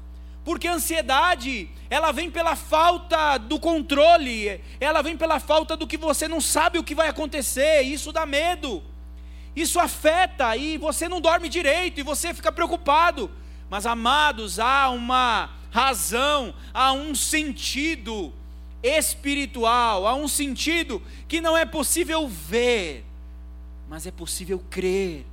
[0.44, 5.96] Porque a ansiedade, ela vem pela falta do controle, ela vem pela falta do que
[5.96, 8.82] você não sabe o que vai acontecer, isso dá medo.
[9.56, 13.30] Isso afeta e você não dorme direito e você fica preocupado.
[13.70, 18.32] Mas amados, há uma razão, há um sentido
[18.82, 23.04] espiritual, há um sentido que não é possível ver,
[23.88, 25.24] mas é possível crer.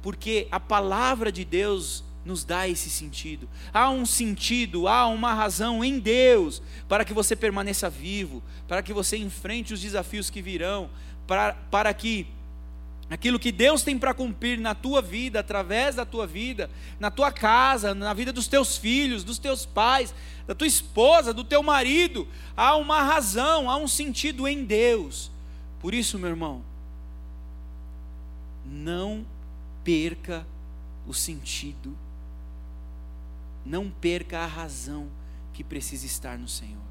[0.00, 3.48] Porque a palavra de Deus nos dá esse sentido.
[3.72, 8.92] Há um sentido, há uma razão em Deus para que você permaneça vivo, para que
[8.92, 10.90] você enfrente os desafios que virão,
[11.26, 12.26] para, para que
[13.08, 17.32] aquilo que Deus tem para cumprir na tua vida, através da tua vida, na tua
[17.32, 20.14] casa, na vida dos teus filhos, dos teus pais,
[20.46, 25.30] da tua esposa, do teu marido, há uma razão, há um sentido em Deus.
[25.80, 26.62] Por isso, meu irmão,
[28.66, 29.24] não
[29.82, 30.46] perca
[31.06, 31.96] o sentido
[33.68, 35.08] não perca a razão
[35.52, 36.82] que precisa estar no Senhor,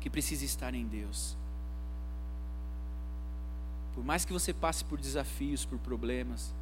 [0.00, 1.36] que precisa estar em Deus.
[3.94, 6.52] Por mais que você passe por desafios, por problemas,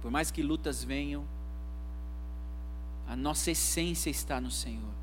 [0.00, 1.24] por mais que lutas venham,
[3.06, 4.94] a nossa essência está no Senhor.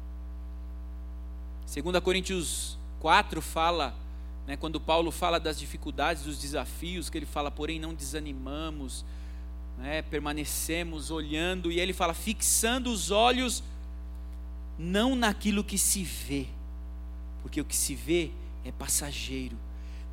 [1.72, 3.96] 2 Coríntios 4 fala,
[4.48, 9.06] né, quando Paulo fala das dificuldades, dos desafios, que ele fala, porém não desanimamos,
[9.82, 13.64] né, permanecemos olhando, e ele fala, fixando os olhos
[14.78, 16.48] não naquilo que se vê,
[17.42, 18.32] porque o que se vê
[18.64, 19.58] é passageiro,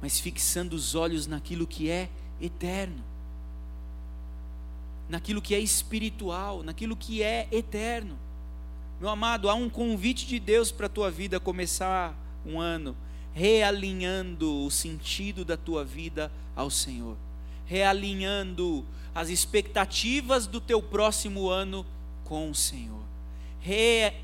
[0.00, 2.08] mas fixando os olhos naquilo que é
[2.40, 3.04] eterno,
[5.08, 8.18] naquilo que é espiritual, naquilo que é eterno.
[9.00, 12.96] Meu amado, há um convite de Deus para a tua vida começar um ano
[13.34, 17.16] realinhando o sentido da tua vida ao Senhor,
[17.68, 21.84] realinhando as expectativas do teu próximo ano
[22.24, 23.02] com o Senhor.
[23.60, 24.14] Re,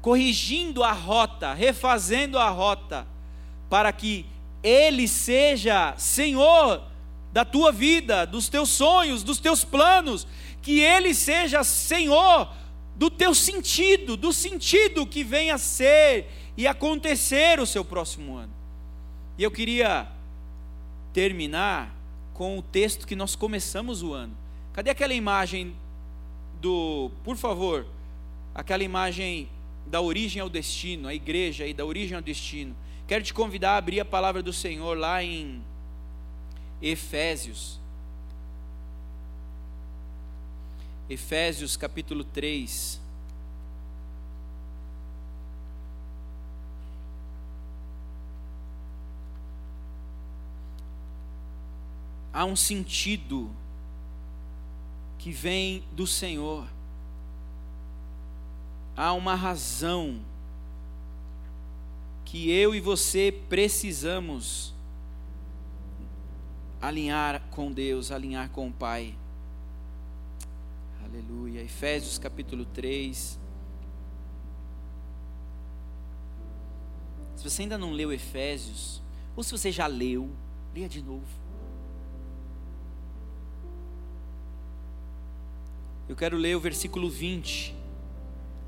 [0.00, 3.06] corrigindo a rota, refazendo a rota,
[3.68, 4.24] para que
[4.62, 6.82] Ele seja Senhor
[7.32, 10.26] da tua vida, dos teus sonhos, dos teus planos,
[10.62, 12.48] que Ele seja Senhor
[12.94, 18.54] do teu sentido, do sentido que venha a ser e acontecer o seu próximo ano.
[19.36, 20.06] E eu queria
[21.12, 22.03] terminar
[22.34, 24.36] com o texto que nós começamos o ano.
[24.72, 25.74] Cadê aquela imagem
[26.60, 27.86] do, por favor,
[28.54, 29.48] aquela imagem
[29.86, 32.74] da origem ao destino, a igreja aí, da origem ao destino.
[33.06, 35.62] Quero te convidar a abrir a palavra do Senhor lá em
[36.82, 37.78] Efésios.
[41.08, 43.03] Efésios capítulo 3.
[52.34, 53.48] Há um sentido
[55.16, 56.66] que vem do Senhor,
[58.96, 60.20] há uma razão
[62.24, 64.74] que eu e você precisamos
[66.82, 69.14] alinhar com Deus, alinhar com o Pai.
[71.04, 71.62] Aleluia.
[71.62, 73.38] Efésios capítulo 3.
[77.36, 79.00] Se você ainda não leu Efésios,
[79.36, 80.28] ou se você já leu,
[80.74, 81.43] leia de novo.
[86.08, 87.74] Eu quero ler o versículo 20.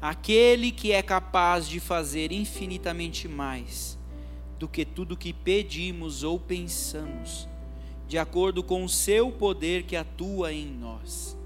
[0.01, 3.99] Aquele que é capaz de fazer infinitamente mais
[4.59, 7.47] do que tudo que pedimos ou pensamos,
[8.09, 11.37] de acordo com o seu poder que atua em nós.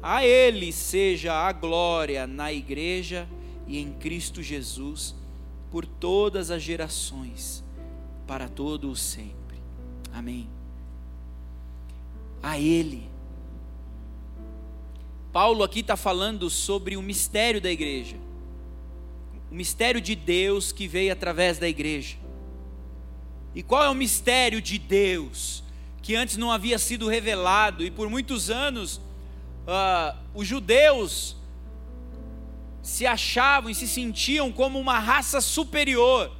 [0.00, 3.28] A Ele seja a glória na igreja
[3.66, 5.14] e em Cristo Jesus,
[5.70, 7.64] por todas as gerações,
[8.26, 9.58] para todo o sempre.
[10.12, 10.48] Amém.
[12.42, 13.13] A Ele.
[15.34, 18.16] Paulo aqui está falando sobre o mistério da igreja,
[19.50, 22.16] o mistério de Deus que veio através da igreja.
[23.52, 25.64] E qual é o mistério de Deus
[26.00, 28.98] que antes não havia sido revelado e por muitos anos
[29.66, 31.34] uh, os judeus
[32.80, 36.30] se achavam e se sentiam como uma raça superior.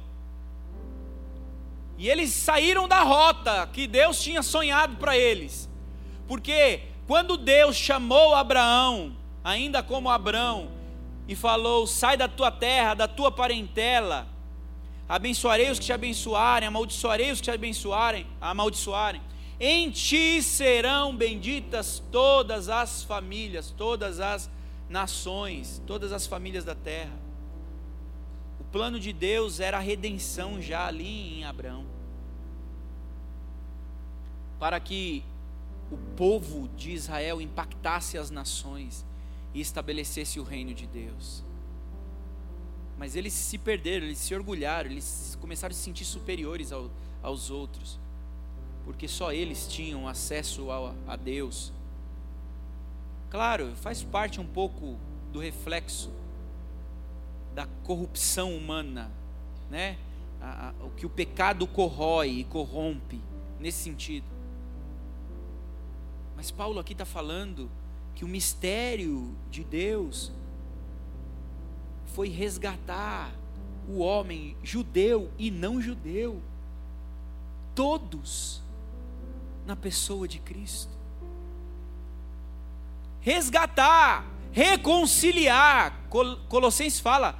[1.97, 5.69] E eles saíram da rota que Deus tinha sonhado para eles.
[6.27, 10.69] Porque quando Deus chamou Abraão, ainda como Abraão,
[11.27, 14.27] e falou: Sai da tua terra, da tua parentela,
[15.07, 19.21] abençoarei os que te abençoarem, amaldiçoarei os que te abençoarem, amaldiçoarem.
[19.59, 24.49] Em ti serão benditas todas as famílias, todas as
[24.89, 27.13] nações, todas as famílias da terra.
[28.59, 31.85] O plano de Deus era a redenção já ali em Abraão.
[34.59, 35.23] Para que
[35.91, 39.05] o povo de Israel impactasse as nações
[39.53, 41.43] e estabelecesse o reino de Deus.
[42.97, 46.89] Mas eles se perderam, eles se orgulharam, eles começaram a se sentir superiores ao,
[47.21, 47.99] aos outros
[48.85, 51.73] porque só eles tinham acesso a, a Deus.
[53.31, 54.95] Claro, faz parte um pouco
[55.33, 56.11] do reflexo
[57.55, 59.11] da corrupção humana,
[59.69, 59.97] né?
[60.81, 63.19] O que o pecado corrói e corrompe,
[63.59, 64.34] nesse sentido.
[66.35, 67.69] Mas Paulo aqui está falando
[68.13, 70.31] que o mistério de Deus
[72.07, 73.31] foi resgatar
[73.87, 76.41] o homem judeu e não judeu,
[77.73, 78.61] todos
[79.65, 80.91] na pessoa de Cristo.
[83.21, 86.07] Resgatar, reconciliar.
[86.47, 87.37] Colossenses fala: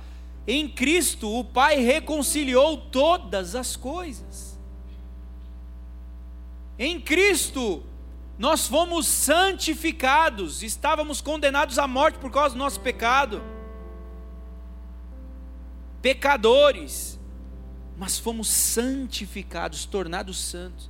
[0.48, 4.58] em Cristo o Pai reconciliou todas as coisas.
[6.78, 7.84] Em Cristo
[8.38, 13.42] nós fomos santificados, estávamos condenados à morte por causa do nosso pecado.
[16.02, 17.20] Pecadores,
[17.98, 20.90] mas fomos santificados, tornados santos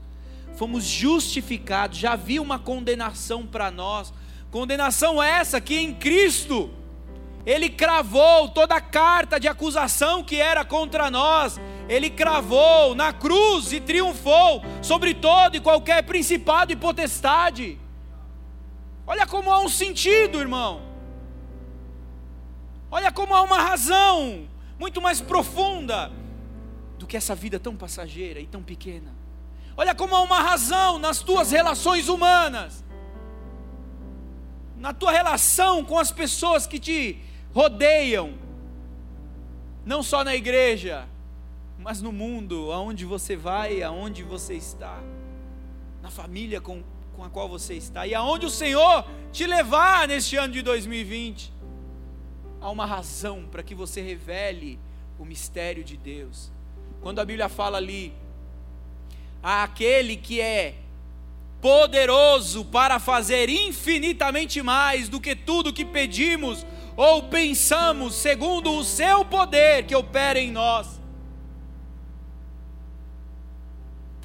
[0.55, 4.13] fomos justificados, já havia uma condenação para nós.
[4.49, 6.71] Condenação essa que em Cristo
[7.45, 13.71] ele cravou toda a carta de acusação que era contra nós, ele cravou na cruz
[13.71, 17.79] e triunfou sobre todo e qualquer principado e potestade.
[19.05, 20.81] Olha como há um sentido, irmão.
[22.89, 24.47] Olha como há uma razão
[24.79, 26.11] muito mais profunda
[26.97, 29.13] do que essa vida tão passageira e tão pequena.
[29.77, 32.83] Olha como há uma razão nas tuas relações humanas,
[34.77, 37.19] na tua relação com as pessoas que te
[37.53, 38.33] rodeiam,
[39.85, 41.07] não só na igreja,
[41.85, 44.99] mas no mundo, aonde você vai, aonde você está,
[46.01, 46.83] na família com,
[47.15, 51.53] com a qual você está, e aonde o Senhor te levar neste ano de 2020.
[52.59, 54.79] Há uma razão para que você revele
[55.19, 56.51] o mistério de Deus.
[57.03, 58.11] Quando a Bíblia fala ali,
[59.43, 60.73] àquele que é
[61.61, 66.65] poderoso para fazer infinitamente mais do que tudo que pedimos
[66.97, 70.95] ou pensamos, segundo o seu poder que opera em nós.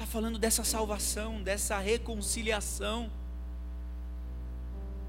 [0.11, 3.09] falando dessa salvação, dessa reconciliação.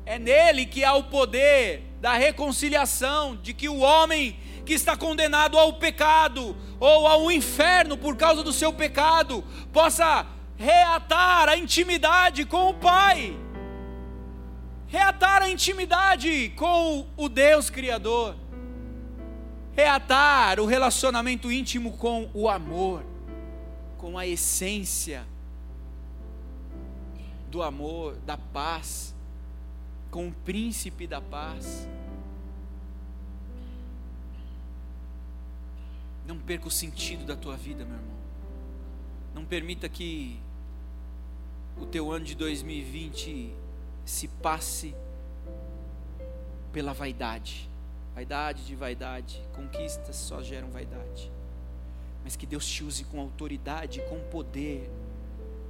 [0.06, 5.58] É nele que há o poder da reconciliação, de que o homem que está condenado
[5.58, 9.42] ao pecado ou ao inferno por causa do seu pecado
[9.72, 10.24] possa
[10.56, 13.36] reatar a intimidade com o Pai,
[14.86, 18.36] reatar a intimidade com o Deus Criador,
[19.72, 23.11] reatar o relacionamento íntimo com o amor,
[24.02, 25.24] com a essência
[27.48, 29.14] do amor, da paz,
[30.10, 31.88] com o príncipe da paz.
[36.26, 38.14] Não perca o sentido da tua vida, meu irmão.
[39.36, 40.36] Não permita que
[41.80, 43.54] o teu ano de 2020
[44.04, 44.96] se passe
[46.72, 47.70] pela vaidade.
[48.16, 51.30] Vaidade de vaidade, conquistas só geram vaidade.
[52.24, 54.90] Mas que Deus te use com autoridade, com poder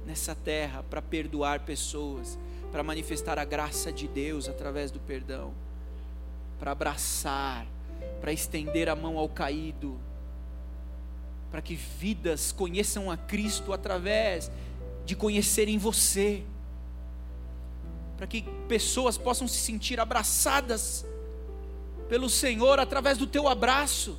[0.05, 2.37] nessa terra para perdoar pessoas,
[2.71, 5.53] para manifestar a graça de Deus através do perdão,
[6.59, 7.65] para abraçar,
[8.21, 9.99] para estender a mão ao caído
[11.53, 14.49] para que vidas conheçam a Cristo através
[15.05, 16.41] de conhecerem você,
[18.17, 21.05] para que pessoas possam se sentir abraçadas
[22.09, 24.17] pelo Senhor através do teu abraço,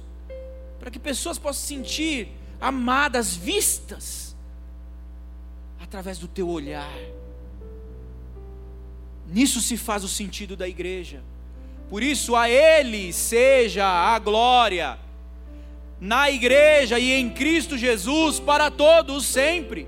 [0.79, 2.29] para que pessoas possam se sentir
[2.61, 4.35] amadas, vistas
[5.81, 6.99] através do teu olhar.
[9.27, 11.23] Nisso se faz o sentido da igreja.
[11.89, 14.99] Por isso, a Ele seja a glória,
[16.01, 19.87] na igreja e em Cristo Jesus, para todos sempre.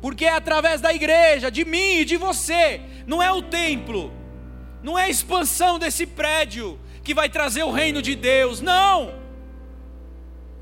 [0.00, 4.12] Porque é através da igreja, de mim e de você, não é o templo,
[4.82, 9.19] não é a expansão desse prédio que vai trazer o reino de Deus, não.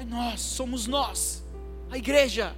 [0.08, 1.44] Nós, somos nós,
[1.90, 2.56] a igreja,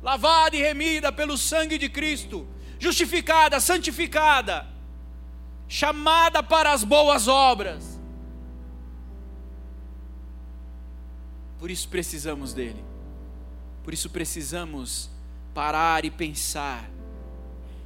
[0.00, 2.46] lavada e remida pelo sangue de Cristo,
[2.78, 4.66] justificada, santificada,
[5.66, 7.98] chamada para as boas obras.
[11.58, 12.84] Por isso precisamos dele.
[13.82, 15.10] Por isso precisamos
[15.52, 16.88] parar e pensar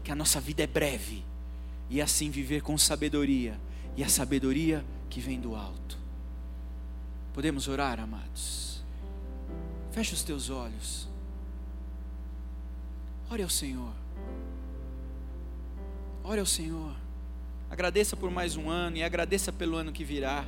[0.05, 1.24] que a nossa vida é breve
[1.89, 3.59] e assim viver com sabedoria
[3.97, 5.99] e a sabedoria que vem do alto.
[7.33, 8.66] Podemos orar, amados.
[9.97, 11.09] Feche os teus olhos.
[13.30, 13.94] Ore ao Senhor.
[16.22, 16.94] Ore ao Senhor.
[17.70, 20.44] Agradeça por mais um ano e agradeça pelo ano que virá.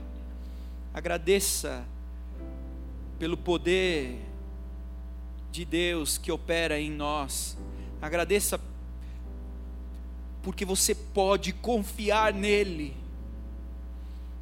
[0.92, 1.82] Agradeça
[3.18, 4.20] pelo poder
[5.50, 7.56] de Deus que opera em nós.
[8.02, 8.60] Agradeça
[10.42, 12.94] porque você pode confiar nele.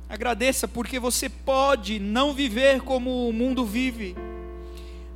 [0.08, 4.25] Agradeça porque você pode não viver como o mundo vive.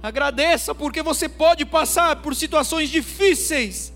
[0.02, 3.92] Agradeça porque você pode passar por situações difíceis,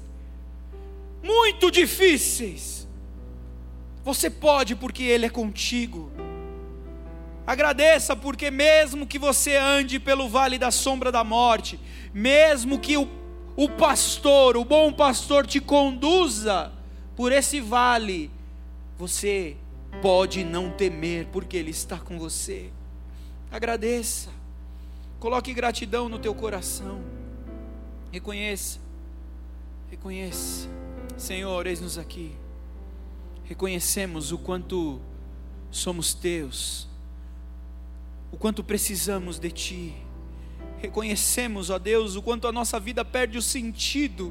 [1.23, 2.87] muito difíceis.
[4.05, 6.13] Você pode porque Ele é contigo.
[7.47, 11.81] Agradeça, porque mesmo que você ande pelo vale da sombra da morte,
[12.13, 13.09] mesmo que o,
[13.57, 16.71] o pastor, o bom pastor, te conduza
[17.17, 18.31] por esse vale,
[18.99, 19.57] você
[20.03, 22.71] pode não temer, porque Ele está com você.
[23.51, 24.31] Agradeça,
[25.25, 27.01] coloque gratidão no teu coração,
[28.12, 28.79] reconheça,
[29.89, 30.68] reconheça,
[31.16, 32.37] Senhor, eis-nos aqui,
[33.45, 35.01] reconhecemos o quanto
[35.70, 36.87] somos teus.
[38.31, 39.95] O quanto precisamos de Ti.
[40.77, 44.31] Reconhecemos, ó Deus, o quanto a nossa vida perde o sentido.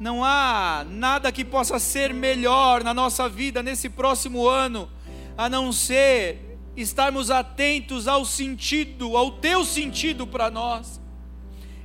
[0.00, 4.90] Não há nada que possa ser melhor na nossa vida nesse próximo ano,
[5.38, 11.00] a não ser estarmos atentos ao sentido, ao Teu sentido para nós.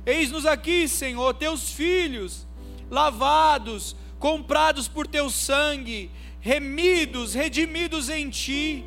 [0.06, 2.46] Eis-nos aqui, Senhor, Teus filhos,
[2.90, 6.10] lavados, comprados por Teu sangue,
[6.40, 8.84] remidos, redimidos em Ti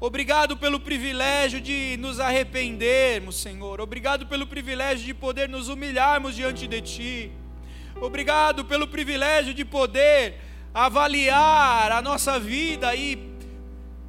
[0.00, 3.80] Obrigado pelo privilégio de nos arrependermos, Senhor.
[3.80, 7.32] Obrigado pelo privilégio de poder nos humilharmos diante de Ti.
[8.00, 10.36] Obrigado pelo privilégio de poder
[10.72, 13.16] avaliar a nossa vida e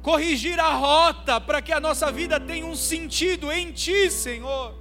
[0.02, 4.74] corrigir a rota para que a nossa vida tenha um sentido em Ti, Senhor.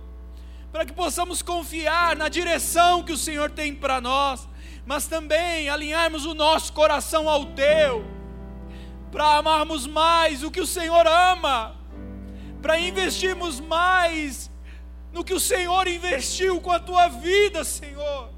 [0.71, 4.47] Para que possamos confiar na direção que o Senhor tem para nós,
[4.85, 8.19] mas também alinharmos o nosso coração ao Teu
[9.11, 11.75] para amarmos mais o que o Senhor ama,
[12.61, 14.51] para investirmos mais
[15.11, 18.29] no que o Senhor investiu com a tua vida, Senhor.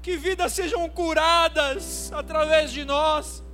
[0.00, 3.44] Que vidas sejam curadas através de nós,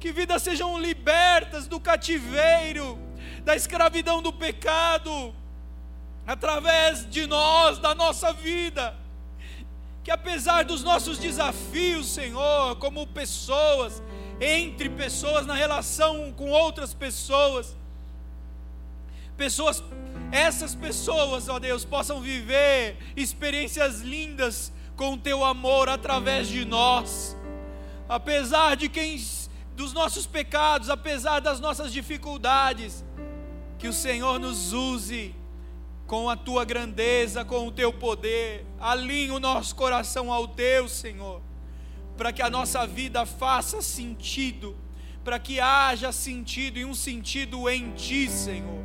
[0.00, 2.98] que vidas sejam libertas do cativeiro,
[3.44, 5.34] da escravidão do pecado,
[6.26, 8.96] através de nós, da nossa vida.
[10.02, 14.02] Que apesar dos nossos desafios, Senhor, como pessoas,
[14.40, 17.76] entre pessoas, na relação com outras pessoas.
[19.36, 19.82] Pessoas,
[20.32, 27.36] essas pessoas, ó Deus, possam viver experiências lindas com o teu amor através de nós.
[28.08, 29.14] Apesar de quem
[29.80, 33.04] dos nossos pecados, apesar das nossas dificuldades,
[33.78, 35.34] que o Senhor nos use
[36.06, 38.66] com a tua grandeza, com o teu poder.
[38.78, 41.42] Alinhe o nosso coração ao teu, Senhor
[42.20, 44.76] para que a nossa vida faça sentido,
[45.24, 48.84] para que haja sentido e um sentido em Ti, Senhor.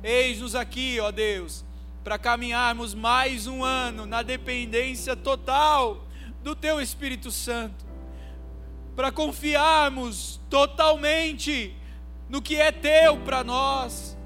[0.00, 1.64] Eis-nos aqui, ó Deus,
[2.04, 6.06] para caminharmos mais um ano na dependência total
[6.40, 7.84] do Teu Espírito Santo,
[8.96, 11.76] para confiarmos totalmente
[12.28, 14.16] no que é teu para nós.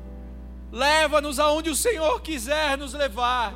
[0.71, 3.53] Leva-nos aonde o Senhor quiser nos levar.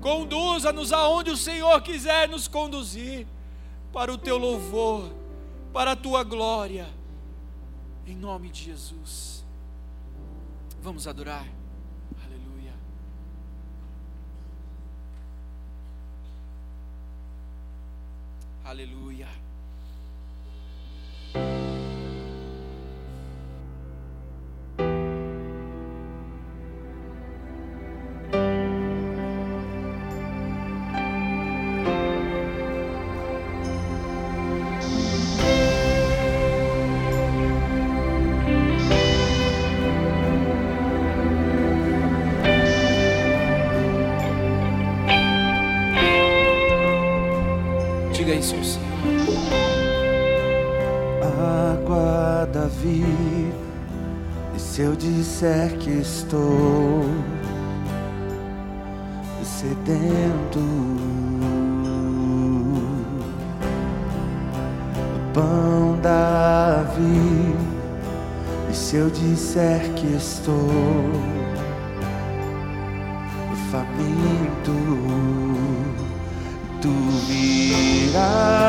[0.00, 3.26] Conduza-nos aonde o Senhor quiser nos conduzir,
[3.92, 5.12] para o teu louvor,
[5.72, 6.88] para a tua glória.
[8.06, 9.44] Em nome de Jesus.
[10.82, 11.46] Vamos adorar.
[12.24, 12.74] Aleluia.
[18.64, 19.41] Aleluia.
[21.34, 21.71] thank you
[59.62, 60.58] sedento.
[65.14, 67.58] O pão da vida,
[68.70, 70.68] e se eu disser que estou
[73.70, 74.72] faminto,
[76.80, 76.90] tu
[77.28, 78.61] virás.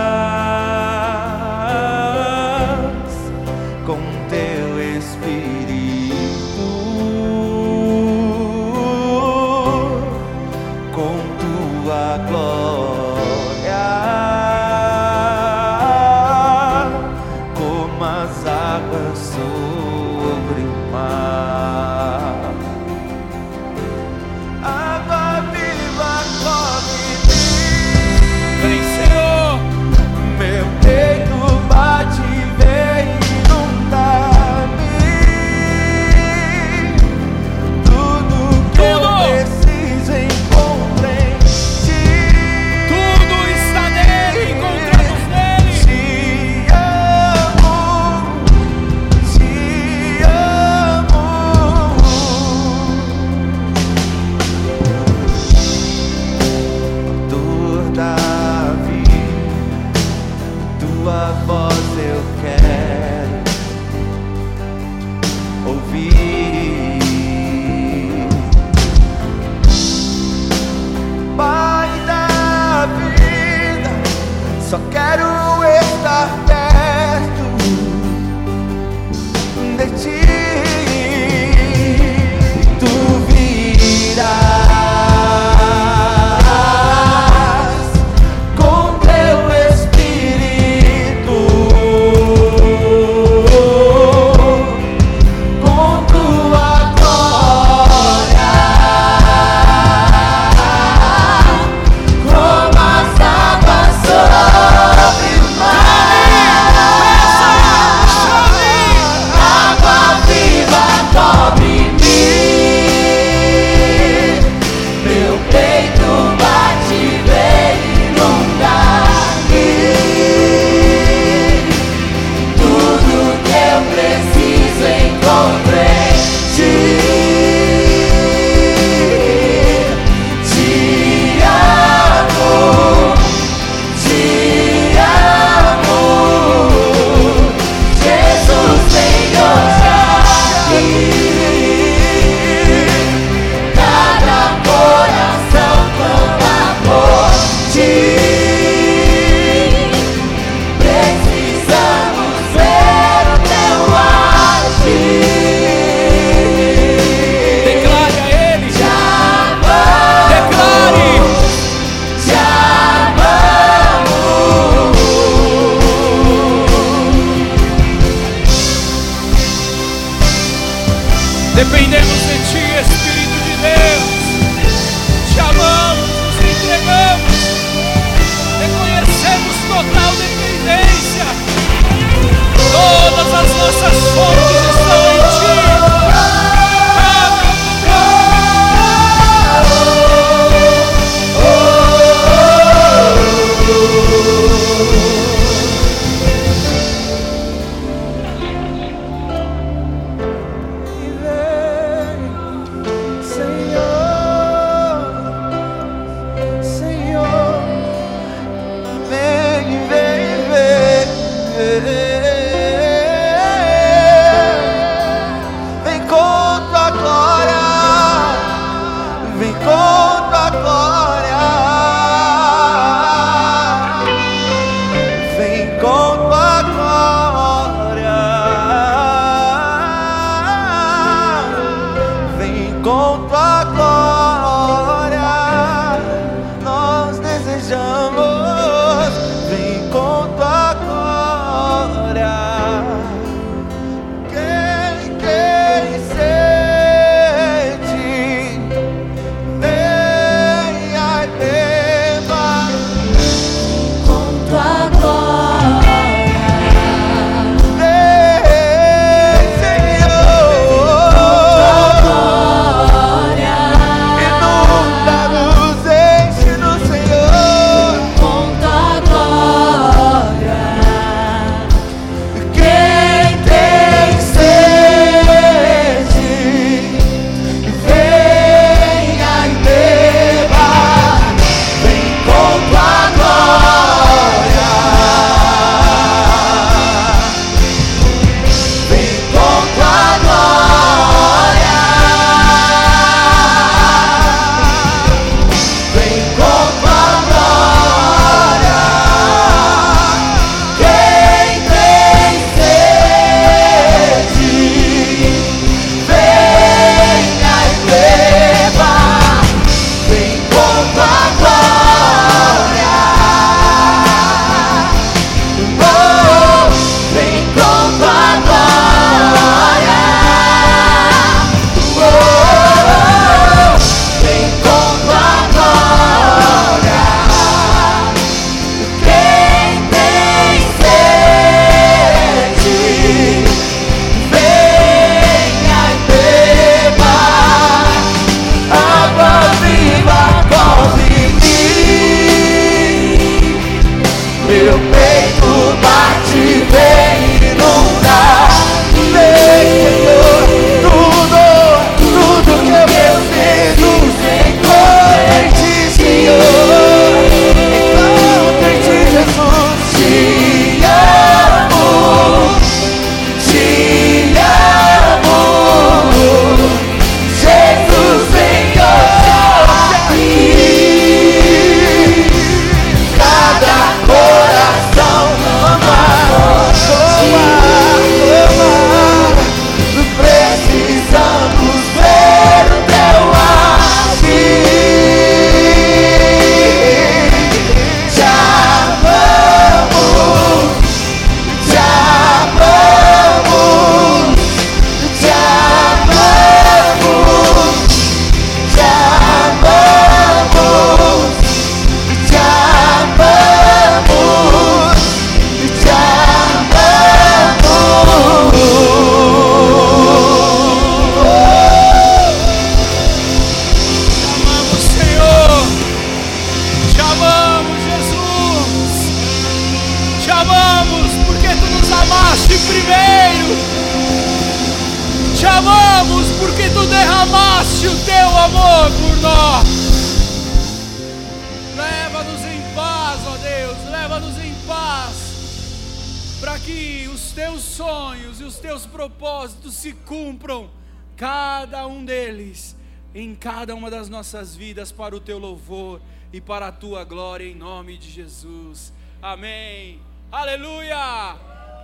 [444.33, 448.91] Nossas vidas, para o teu louvor e para a tua glória, em nome de Jesus.
[449.21, 450.01] Amém.
[450.31, 451.35] Aleluia.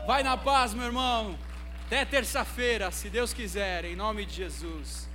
[0.08, 1.38] Vai na paz, meu irmão.
[1.86, 5.08] Até terça-feira, se Deus quiser, em nome de Jesus.